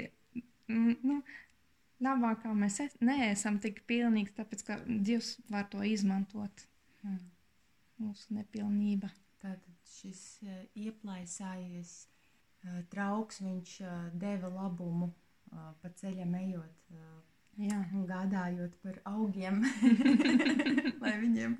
[0.70, 1.20] nu,
[2.02, 6.66] labākā mēs es, neesam tik pilnīgi, tāpēc, ka Dievs var to izmantot.
[7.06, 7.20] Mm.
[8.02, 9.12] Mūsu nepilnība.
[9.40, 15.14] Tātad šis uh, ieplaisājies uh, trauks, viņš uh, deva labumu
[15.50, 16.92] pa ceļam ejot
[17.58, 17.80] Jā.
[17.98, 19.64] un gādājot par augiem,
[21.02, 21.56] lai viņiem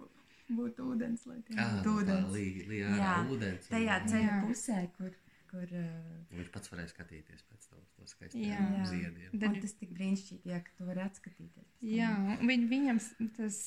[0.56, 2.30] būtu ūdens, lai tie ah, būtu ūdens.
[2.36, 3.68] Lī, lī Jā, ūdens.
[3.72, 4.38] Tajā ceļa Jā.
[4.46, 5.18] pusē, kur,
[5.50, 9.36] kur uh, viņš pats varēja skatīties pēc to, to skaistiem ziediem.
[9.36, 11.70] Un tas tik brīnišķīgi, ja tu vari atskatīties.
[11.90, 12.14] Jā,
[12.46, 13.04] viņ, viņam
[13.38, 13.62] tas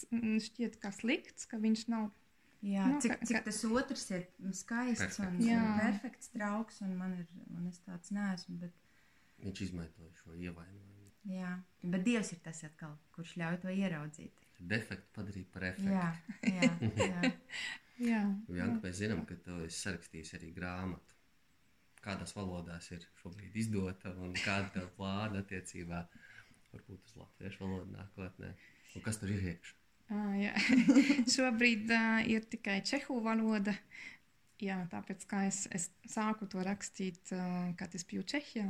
[0.48, 2.10] šķiet kā slikts, ka viņš nav
[2.62, 5.24] Jā, nu, cik, cik tas otrs ir skaists Perfekt.
[5.26, 5.62] un jā.
[5.80, 8.60] perfekts draugs, un man ir, un es tāds neesmu.
[8.62, 8.76] Bet...
[9.42, 11.10] Viņš izmantoja šo ievainojumu.
[11.32, 14.46] Jā, bet Dievs ir tas atkal, kurš ļauj to ieraudzīt.
[14.72, 15.90] Defektu padarīt par efektu.
[15.90, 16.08] Jā,
[16.46, 16.70] jā,
[17.02, 17.32] jā.
[18.12, 18.22] jā.
[18.60, 21.18] Janka, mēs zinām, ka tu esi sarakstījis arī grāmatu.
[22.02, 26.02] Kādās valodās ir šobrīd izdota un kāda tev plāna attiecībā
[26.72, 28.54] varbūt uz latviešu valodu nākotnē?
[28.94, 29.81] Un kas tur ir iekšā?
[30.12, 30.52] Ah, jā.
[31.34, 33.72] Šobrīd uh, ir tikai čehu valoda.
[34.62, 38.66] Jā, tāpēc es, es sāku to rakstīt, uh, kad es biju Čehijā,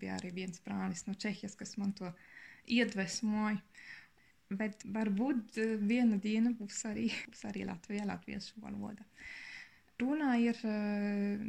[0.00, 2.12] bija arī viens brālis no Čehijas, kas man to
[2.70, 3.58] iedvesmoja.
[4.54, 9.04] Bet varbūt uh, viena diena būs arī, būs arī Latvijā, latviešu valoda.
[9.98, 11.44] Runā ir uh,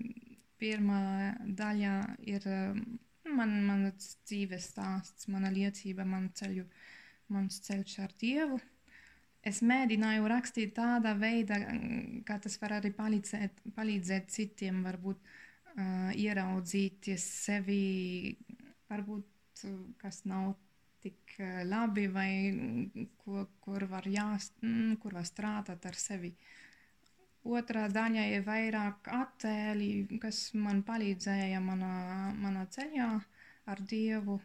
[0.57, 1.01] pirmā
[1.45, 1.95] daļa,
[2.33, 2.85] ir uh,
[3.29, 6.65] man, mans dzīves stāsts, mana liecība, man ceļu,
[7.35, 8.63] mans ceļš ar Dievu
[9.45, 11.59] es mēģināju rakstīt tādā veidā,
[12.27, 18.35] kā tas var arī palīdzēt, palīdzēt citiem, varbūt uh, ieraudzīt sevi,
[18.89, 19.65] varbūt
[20.01, 20.53] kas nav
[21.05, 21.35] tik
[21.69, 22.29] labi, vai
[23.21, 24.55] ko, kur, var jāst,
[25.01, 26.33] kur var strādāt ar sevi.
[27.45, 31.93] Otrā daļa ir vairāk attēli, kas man palīdzēja manā,
[32.41, 33.09] manā ceļā
[33.69, 34.39] ar Dievu.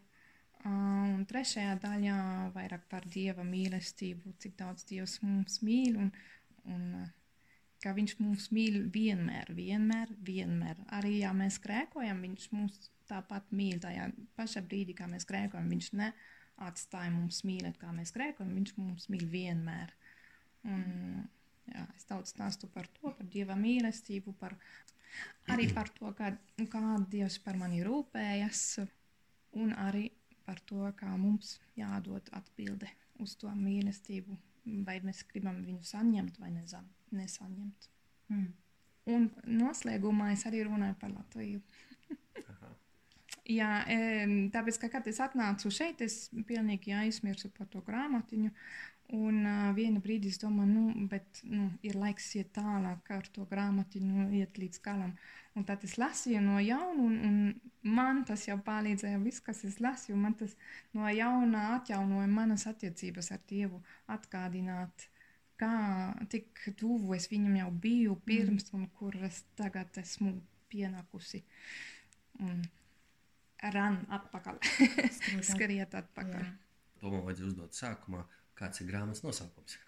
[0.69, 2.19] Un trešajā daļā
[2.53, 6.11] vairāk par dieva mīlestību, cik daudz dievs mums mīl un,
[6.69, 6.85] un
[7.81, 10.83] ka viņš mūs mīl vienmēr, vienmēr, vienmēr.
[10.99, 13.81] Arī ja mēs grēkojam, viņš mūs tāpat mīl.
[13.81, 19.09] Tajā pašā brīdī, kā mēs grēkojam, viņš neatstāja mums mīlēt, kā mēs grēkojam, viņš mums
[19.13, 19.97] mīl vienmēr.
[20.69, 21.25] Un,
[21.73, 24.59] jā, es daudz stāstu par to, par dieva mīlestību, par,
[25.49, 26.35] arī par to, kā,
[26.69, 28.65] kā dievs par mani rūpējas.
[29.57, 30.11] Un arī
[30.47, 32.89] par to, kā mums jādod atbilde
[33.21, 34.37] uz to mīlestību,
[34.87, 37.89] vai mēs gribam viņu saņemt vai nezam, nesaņemt.
[38.31, 38.51] Mm.
[39.11, 39.31] Un
[39.61, 41.63] noslēgumā es arī runāju par Latviju.
[43.51, 43.71] Jā,
[44.55, 48.53] tāpēc, ka, kad es atnācu šeit, es pilnīgi aizmirsu par to grāmatiņu.
[49.11, 53.43] Un uh, viena brīdī es domāju, nu, bet nu, ir laiks iet tālāk ar to
[53.51, 55.17] grāmatiņu, iet līdz galam.
[55.59, 59.19] Un tad es lasīju no jauna, un, un man tas jau palīdzēja.
[59.25, 60.55] Viss, kas es lasīju, man tas
[60.95, 63.83] no jauna atjaunoja manas attiecības ar Dievu,
[64.15, 65.09] atgādināt,
[65.59, 65.75] kā
[66.31, 68.79] tik tuvu es viņam jau biju pirms, mm.
[68.79, 70.37] un kur es tagad esmu
[70.71, 71.43] pienākusi.
[72.47, 72.63] Un
[73.75, 74.63] ran atpakaļ,
[75.51, 76.45] skriet atpakaļ.
[76.47, 76.59] Jā.
[77.01, 78.23] To man vajadzēja uzdot sākumā
[78.61, 79.79] Kāds ir grāmatas nosaukums?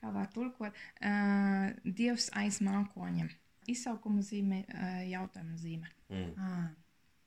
[0.00, 0.74] Kā var tulkot?
[0.98, 3.30] Uh, Dievs aiz mākoņiem.
[3.70, 5.92] Izsaukuma zīme, uh, jautājuma zīme.
[6.10, 6.34] Mm.
[6.36, 6.66] Ah.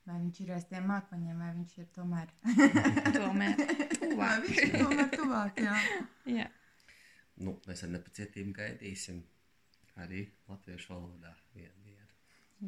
[0.08, 2.30] Vai viņš ir aiz tiem mākoņiem, vai viņš ir tomēr?
[3.16, 4.14] tomēr tuvāk.
[4.20, 5.74] vai viņš ir tomēr tuvāk, jā.
[6.38, 6.46] jā.
[7.40, 9.20] Nu, mēs ar nepacietību gaidīsim
[10.00, 12.08] arī latviešu valodā vienu dienu.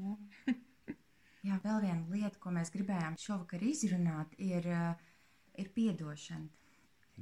[0.02, 0.52] Jā.
[1.48, 5.08] jā, vēl viena lieta, ko mēs gribējām šovakar izrunāt, ir uh,
[5.58, 6.48] ir piedošana.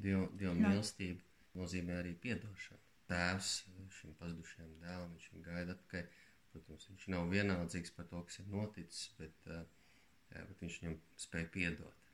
[0.01, 2.80] Dieva, dieva mīlestība nozīmē arī piedošanu.
[3.11, 3.51] Tēvs
[3.98, 6.11] šim pazudušajam dēlam, viņš viņu gaida atpakaļ.
[6.53, 11.51] Protams, viņš nav vienaldzīgs par to, kas ir noticis, bet, jā, bet viņš viņam spēja
[11.57, 12.09] piedot.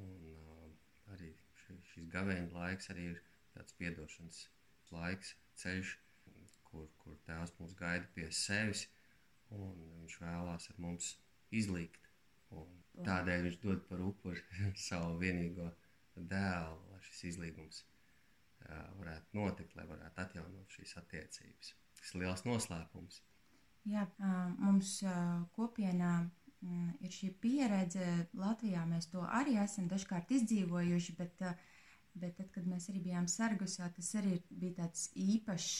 [0.00, 0.70] Un uh,
[1.14, 1.28] arī
[1.64, 3.20] ši- šis gavēņa laiks arī ir
[3.54, 4.40] tāds piedošanas
[4.94, 5.92] laiks, ceļš,
[6.70, 8.86] kur, kur tēvs mūs gaida pie sevis,
[9.54, 11.12] un viņš vēlās ar mums
[11.54, 12.00] izlīgt.
[12.54, 12.70] Un
[13.06, 14.42] tādēļ viņš dod par upuri
[14.88, 15.70] savu vienīgo
[16.16, 21.74] dēlu, lai šis izlīgums ā, varētu notikt, lai varētu atjaunot šīs attiecības.
[21.98, 23.20] Tas ir liels noslēpums.
[23.84, 24.06] Jā,
[24.58, 24.96] mums
[25.56, 26.14] kopienā
[27.04, 28.06] ir šī pieredze.
[28.32, 31.42] Latvijā mēs to arī esam dažkārt izdzīvojuši, bet,
[32.16, 35.76] bet tad, kad mēs arī bijām Sargusā, tas arī bija tāds īpašs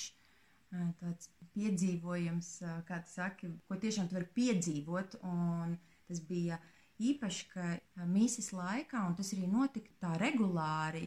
[1.01, 2.51] tāds piedzīvojums,
[2.89, 5.18] kā tu saki, ko tiešām tu vari piedzīvot.
[5.22, 5.76] Un
[6.09, 6.59] tas bija
[7.03, 11.05] īpaši, ka ā, mīsas laikā, un tas arī notika tā regulāri,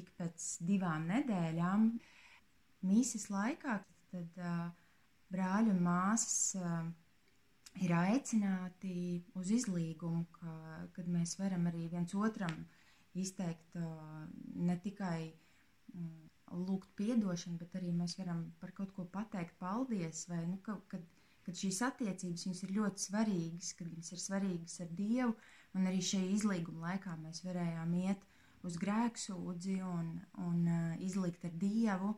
[0.00, 1.86] ik pēc divām nedēļām,
[2.88, 3.78] mīsas laikā,
[4.10, 4.66] tad uh,
[5.32, 6.88] brāļi un māsas uh,
[7.80, 10.56] ir aicināti uz izlīgumu, ka,
[10.96, 12.64] kad mēs varam arī viens otram
[13.14, 14.26] izteikt uh,
[14.56, 15.30] ne tikai
[15.94, 16.30] mm,
[16.66, 20.26] lūgt atdošanu, bet arī mēs varam par kaut ko pateikt paldies.
[20.28, 21.04] Vai, nu, ka, kad,
[21.46, 25.36] kad šīs attiecības ir ļoti svarīgas, kad viņas ir svarīgas ar Dievu,
[25.76, 28.26] un arī šajā izlīguma laikā mēs varējām iet
[28.66, 30.10] uz grēksūdzi un,
[30.44, 32.14] un uh, izlikt ar Dievu.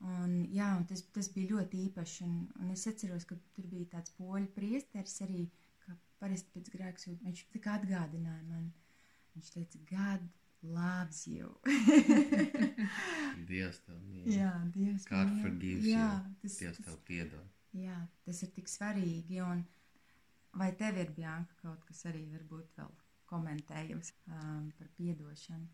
[0.00, 2.24] Un, jā, un tas, tas bija ļoti īpaši.
[2.24, 5.44] Un, un es atceros, ka tur bija tāds poļu priesteris arī,
[5.84, 8.70] ka parasti pēc grēka viņš tā kā atgādināja man.
[9.34, 10.24] Viņš teica, God
[10.62, 11.52] loves you.
[13.50, 14.26] Dievs tev mīl.
[14.34, 15.06] jā, Dievs.
[15.08, 15.42] God mīl.
[15.44, 16.34] forgives jā, you.
[16.42, 17.59] tas, Dievs tev piedod.
[17.76, 19.40] Jā, tas ir tik svarīgi.
[19.44, 19.64] Un
[20.58, 22.92] vai tev ir, Bjanka, kaut kas arī varbūt vēl
[23.30, 25.68] komentējams um, par piedošanu?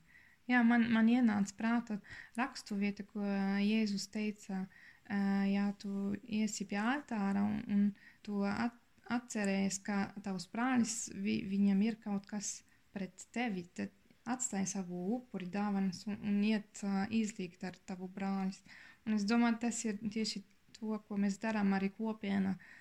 [0.47, 1.97] Jā, man, man ienāca prātā
[2.39, 3.25] raksturvieta, ko
[3.65, 4.63] Jēzus teica,
[5.11, 5.19] ā,
[5.51, 7.89] ja tu iesi pie altāra un, un
[8.23, 8.77] tu at,
[9.11, 12.61] atcerējies, ka tavs brālis, vi, viņam ir kaut kas
[12.95, 13.91] pret tevi, tad
[14.27, 18.63] atstāj savu upuri dāvanas un, un iet ā, izlīgt ar tavu brālis.
[19.07, 20.43] Un es domāju, tas ir tieši
[20.79, 22.57] to, ko mēs darām arī kopienā.
[22.57, 22.77] Ā,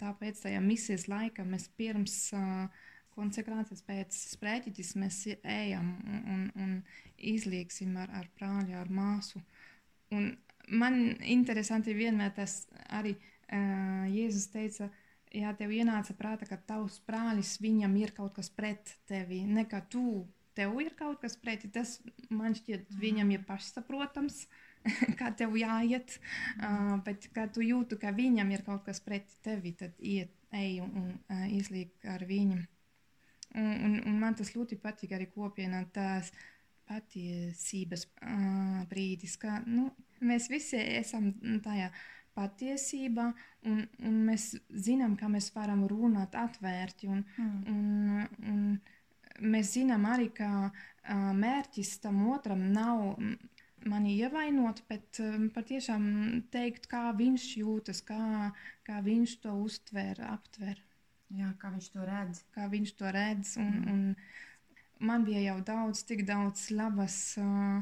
[0.00, 2.18] Tāpēc tajā misijas laikā mēs pirms
[3.16, 6.74] konsekrācijas pēc sprēķitis mēs ejam un, un, un
[7.16, 9.40] izlieksim ar, ar brāli, ar māsu.
[10.14, 10.28] Un
[10.68, 12.60] man interesanti vienmēr tas
[12.92, 14.90] arī uh, Jēzus teica,
[15.34, 19.80] ja tev ienāca prātā, ka tavs brālis viņam ir kaut kas pret tevi, ne ka
[19.80, 20.26] tu
[20.56, 21.98] tev ir kaut kas preti, tas
[22.30, 24.46] man šķiet viņam ir pašsaprotams,
[25.20, 26.18] kā tev jāiet,
[26.60, 30.80] uh, bet kad tu jūtu, ka viņam ir kaut kas pret tevi, tad iet, ej
[30.84, 32.62] un, uh, izliek ar viņu.
[33.56, 36.32] Un, un, un man tas ļoti patīk arī kopienā tās
[36.86, 39.88] patiesības uh, brīdis, ka nu,
[40.20, 41.32] mēs visi esam
[41.64, 41.90] tajā
[42.36, 43.30] patiesībā,
[43.70, 44.50] un, un mēs
[44.86, 47.08] zinām, ka mēs varam runāt atvērti.
[47.08, 47.62] Un, Mm.
[47.72, 53.18] un, un mēs zinām arī, ka uh, mērķis tam otram nav
[53.86, 56.04] mani ievainot, bet um, patiešām
[56.54, 58.50] teikt, kā viņš jūtas, kā,
[58.86, 60.82] kā viņš to uztver, aptver
[61.34, 62.42] Jā, kā viņš to redz?
[62.54, 63.56] kā viņš to redz.
[63.58, 64.02] Un, un
[65.02, 67.80] man bija jau daudz, tik daudz labas, uh,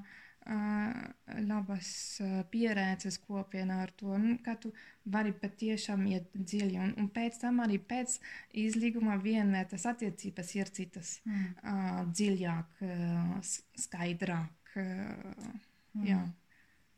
[0.48, 1.90] uh, labas
[2.24, 4.72] uh, pieredzes kopienā ar to, nu, ka tu
[5.04, 6.80] vari patiešām iet dziļi.
[6.86, 8.16] Un, un pēc tam arī pēc
[8.64, 11.52] izlīguma vienmēr tas attiecības ir citas, Mm.
[11.60, 14.74] uh, dziļāk, uh, skaidrāk.
[14.74, 16.06] Uh, Mm.
[16.08, 16.20] jā.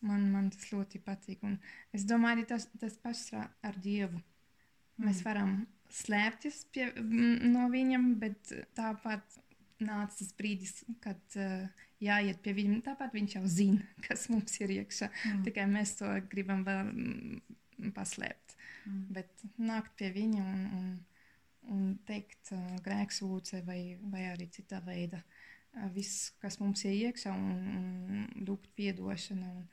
[0.06, 1.42] Man, man tas ļoti patīk.
[1.42, 1.56] Un
[1.96, 4.20] es domāju, arī tas, tas pats ar Dievu.
[5.00, 5.24] Mēs Mm.
[5.24, 9.38] varam slēpties pie, no viņam, bet tāpat
[9.80, 11.66] nāca tas brīdis, kad uh,
[12.00, 12.82] jāiet pie viņa.
[12.86, 15.10] Tāpat viņš jau zina, kas mums ir iekšā.
[15.10, 15.42] Mm.
[15.48, 18.56] Tikai mēs to gribam vēl paslēpt.
[18.86, 19.02] Mm.
[19.12, 20.86] Bet nākt pie viņa un, un,
[21.74, 25.22] un teikt uh, grēksūdze vai, vai arī citā veidā.
[25.92, 29.50] Viss, kas mums ir iekšā, un, un lūgt piedošanu.
[29.58, 29.66] Un,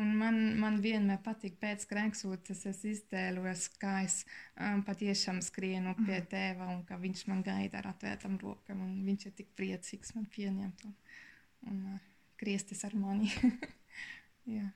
[0.00, 4.22] un man, man vienmēr patīk pēc grēksūdzes, es iztēlojos, kā es
[4.56, 8.80] um, patiešām skrienu pie tēva un ka viņš man gaida ar atvērtām rokām.
[8.86, 10.96] un Viņš ir tik priecīgs man pieņemt un,
[11.68, 13.28] un uh, griezties ar mani.
[14.56, 14.70] Jā.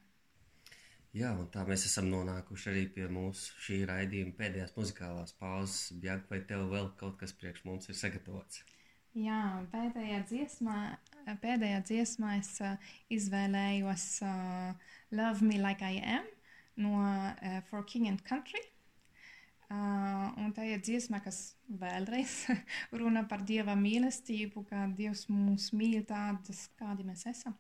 [1.14, 5.92] Jā, un tā mēs esam nonākuši arī pie mūsu šī raidījuma pēdējās muzikālās pauzes.
[6.02, 8.64] Bjag, vai tev vēl kaut kas priekš mums ir sagatavots?
[9.14, 10.76] Jā, pēdējā dziesmā,
[11.38, 12.72] pēdējā dziesmā es uh,
[13.14, 16.26] izvēlējos uh, Love Me Like I Am
[16.82, 18.58] no uh, For King and Country.
[19.70, 22.34] Uh, un tā ir dziesma, kas vēlreiz
[22.98, 27.54] runā par dieva mīlestību, ka Dievs mūs mīl tādas, kādi mēs esam.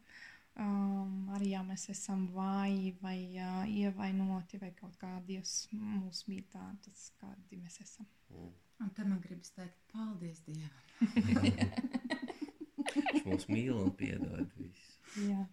[0.58, 6.42] Um, arī ja mēs esam vāji vai uh, ievainoti, vai kaut kā Dievs mūs mīl
[6.50, 8.10] tādas, kādi mēs esam.
[8.82, 10.82] Un te man gribas teikt, paldies Dievam.
[12.94, 14.98] Viņš mūs mīl un piedod visu.
[15.28, 15.44] Jā.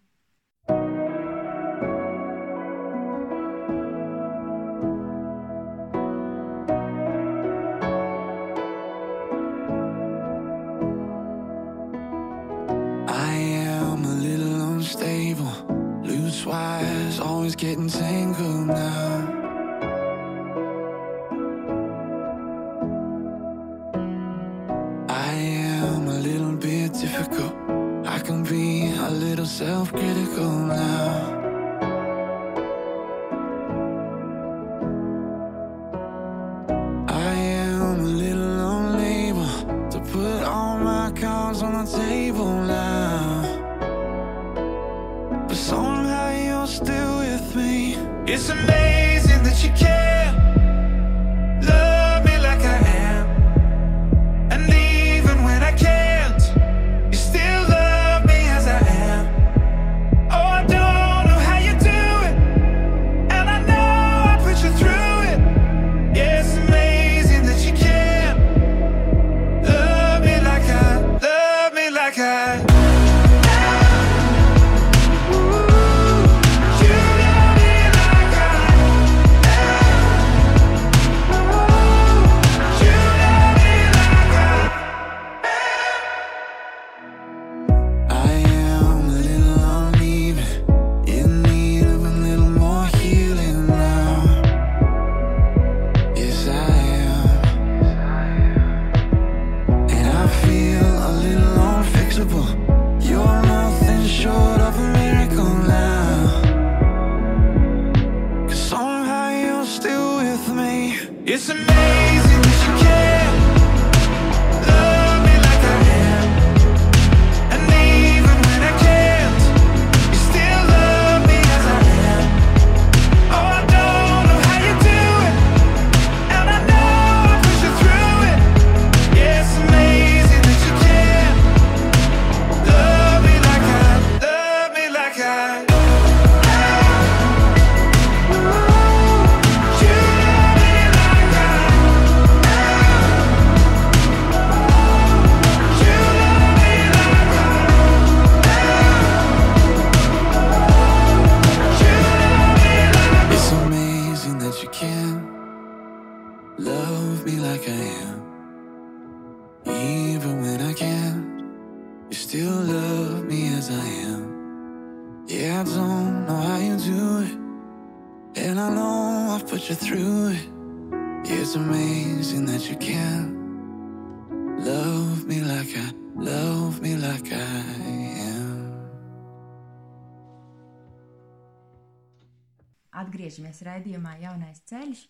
[183.52, 185.00] Atgriežamies raidījumā Jaunais ceļš,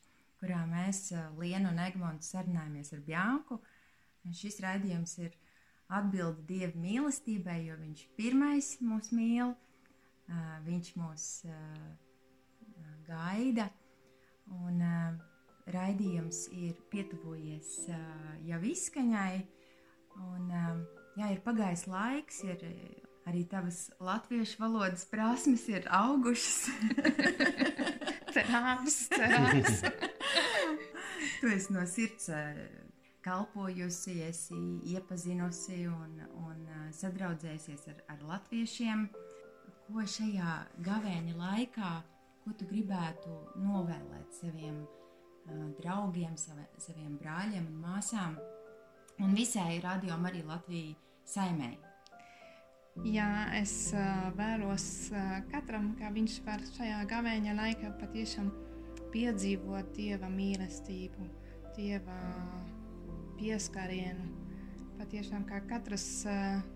[0.40, 3.58] kurā mēs eh, Lienu un Egmontu sarunājamies ar Bjanku.
[4.26, 5.36] Un Šis raidījums ir
[5.86, 9.54] atbilde Dieva mīlestībai, jo Viņš pirmais mūs mīl,
[10.26, 11.86] eh, Viņš mūs eh,
[13.06, 13.68] gaida.
[14.50, 14.82] Un
[15.70, 17.86] raidījums ir pietuvojies
[18.42, 19.46] jau izskaņai.
[20.18, 20.50] Un,
[21.14, 22.66] jā, ir pagājis laiks, ir
[23.30, 26.66] arī tavas latviešu valodas prasmes ir augušas.
[28.32, 29.82] Cerāms, cerāms.
[31.40, 32.58] Tu esi no sirds eh,
[33.22, 34.58] kalpojusi, esi
[34.92, 36.16] iepazinusi un,
[36.46, 39.04] un eh, sadraudzējusies ar, ar latviešiem.
[39.88, 40.56] Ko šajā
[40.86, 41.92] gavēņa laikā,
[42.44, 48.38] ko tu gribētu novēlēt saviem uh, draugiem, saviem brāļiem un māsām
[49.22, 50.94] un visai radio arī Latvijai
[51.28, 51.81] saimēji?
[53.00, 53.88] Jā, es
[54.36, 54.84] vēlos
[55.48, 58.50] katram, kā viņš var šajā gavēņa laikā patiešām
[59.14, 61.24] piedzīvot dieva mīlestību,
[61.72, 62.18] dieva
[63.40, 64.28] pieskarienu.
[65.00, 66.06] Patiešām, kā katrs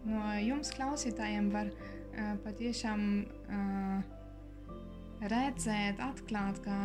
[0.09, 1.69] no jums klausītājiem var
[2.49, 3.05] patiešām
[5.21, 6.79] redzēt, atklāt, ka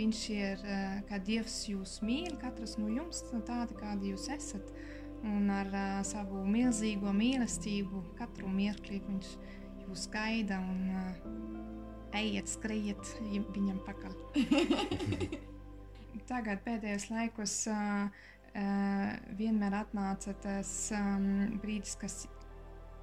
[0.00, 0.64] viņš ir,
[1.12, 4.72] ka Dievs jūs mīl, katrs no jums tādi, kādi jūs esat.
[5.26, 9.34] Un ar uh, savu milzīgo mīlestību katru mirkli viņš
[9.82, 11.28] jūs gaida un uh,
[12.18, 14.14] ejiet, skriejiet viņam pakaļ.
[16.28, 18.08] tagad pēdējos laikos uh,
[18.52, 22.18] uh, vienmēr atnāca tas um, brīdis, kas,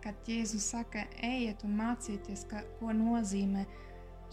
[0.03, 3.66] kad Jēzus saka, ejiet un mācieties, ka, ko nozīmē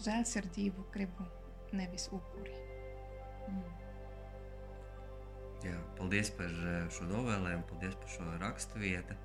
[0.03, 1.29] žēlsirdību gribu,
[1.73, 2.59] nevis upuri.
[3.49, 3.82] Mm.
[5.63, 9.15] Jā, paldies par eh, šo novēlējumu, paldies par šo raksturvietu.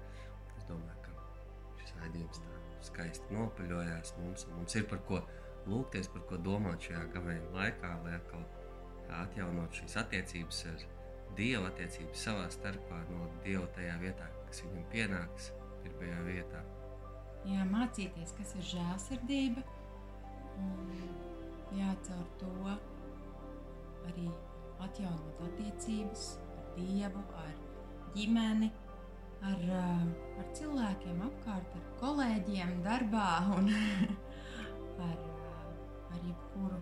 [0.59, 2.59] Es domāju, ka šis raidījums tā
[2.89, 4.47] skaisti nopaļojās mums.
[4.53, 5.23] Mums ir par ko
[5.69, 8.47] lūgties, par ko domāt šajā gavēņa laikā, lai atkal
[9.25, 10.87] atjaunot šīs attiecības ar
[11.39, 15.51] Dievu, attiecības savā starpā no Dieva tajā vietā, kas viņam pienāks
[15.85, 16.63] pirmajā vietā.
[17.47, 19.63] Jā, mācīties, kas ir žēlsirdība,
[20.63, 20.89] un
[21.77, 22.53] jā, caur to
[24.09, 24.27] arī
[24.85, 27.55] atjaunot attiecības ar Dievu, ar
[28.15, 28.69] ģimeni,
[29.47, 29.65] ar,
[30.39, 33.27] ar cilvēkiem apkārt, ar kolēģiem, darbā
[33.57, 33.73] un
[35.09, 35.19] ar,
[36.13, 36.81] ar jebkuru.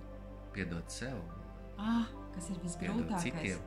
[0.57, 1.19] Piedot sev.
[1.77, 3.59] Ah, kas ir visgrūtākais?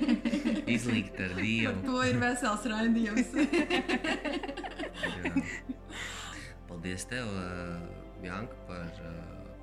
[0.76, 1.72] Izlikt ar Dievu.
[1.72, 3.34] Par to ir vesels raidījums.
[6.70, 7.32] Paldies tev,
[8.22, 9.02] Janka, par,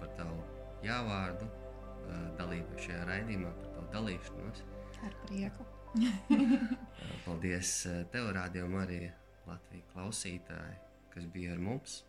[0.01, 0.41] par tavu
[0.83, 1.47] jāvārdu
[2.37, 4.61] dalību šajā raidījumā, par tavu dalīšanos.
[5.05, 5.65] Ar prieku.
[7.25, 7.71] Paldies
[8.11, 9.11] tev, Radio Marija,
[9.45, 10.77] Latvijas klausītāji,
[11.13, 11.99] kas bija ar mums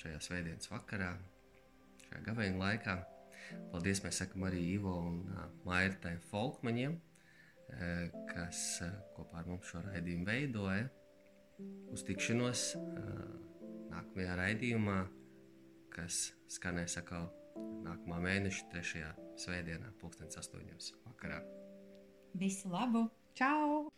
[0.00, 1.10] šajā svētdienas vakarā,
[2.06, 2.96] šajā gaveņa laikā.
[3.74, 5.20] Paldies mēs sakam arī Ivo un
[5.68, 6.96] Mairtai Folkmaņiem,
[8.32, 8.64] kas
[9.18, 10.88] kopā ar mums šo raidījumu veidoja.
[11.92, 12.70] Uz tikšanos
[13.92, 14.98] nākamajā raidījumā,
[15.92, 17.28] kas skanēs atkal
[17.84, 19.04] nākamā mēneša 3.
[19.40, 20.94] svētdienā, 2008.
[21.08, 21.42] vakarā.
[22.34, 23.08] Visu labu!
[23.34, 23.90] Čau!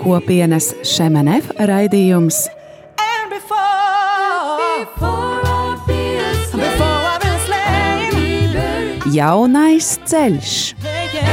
[0.00, 2.48] Kopienas Šemenef raidījums
[9.14, 10.56] jaunais ceļš.
[10.84, 11.30] Yeah, yeah.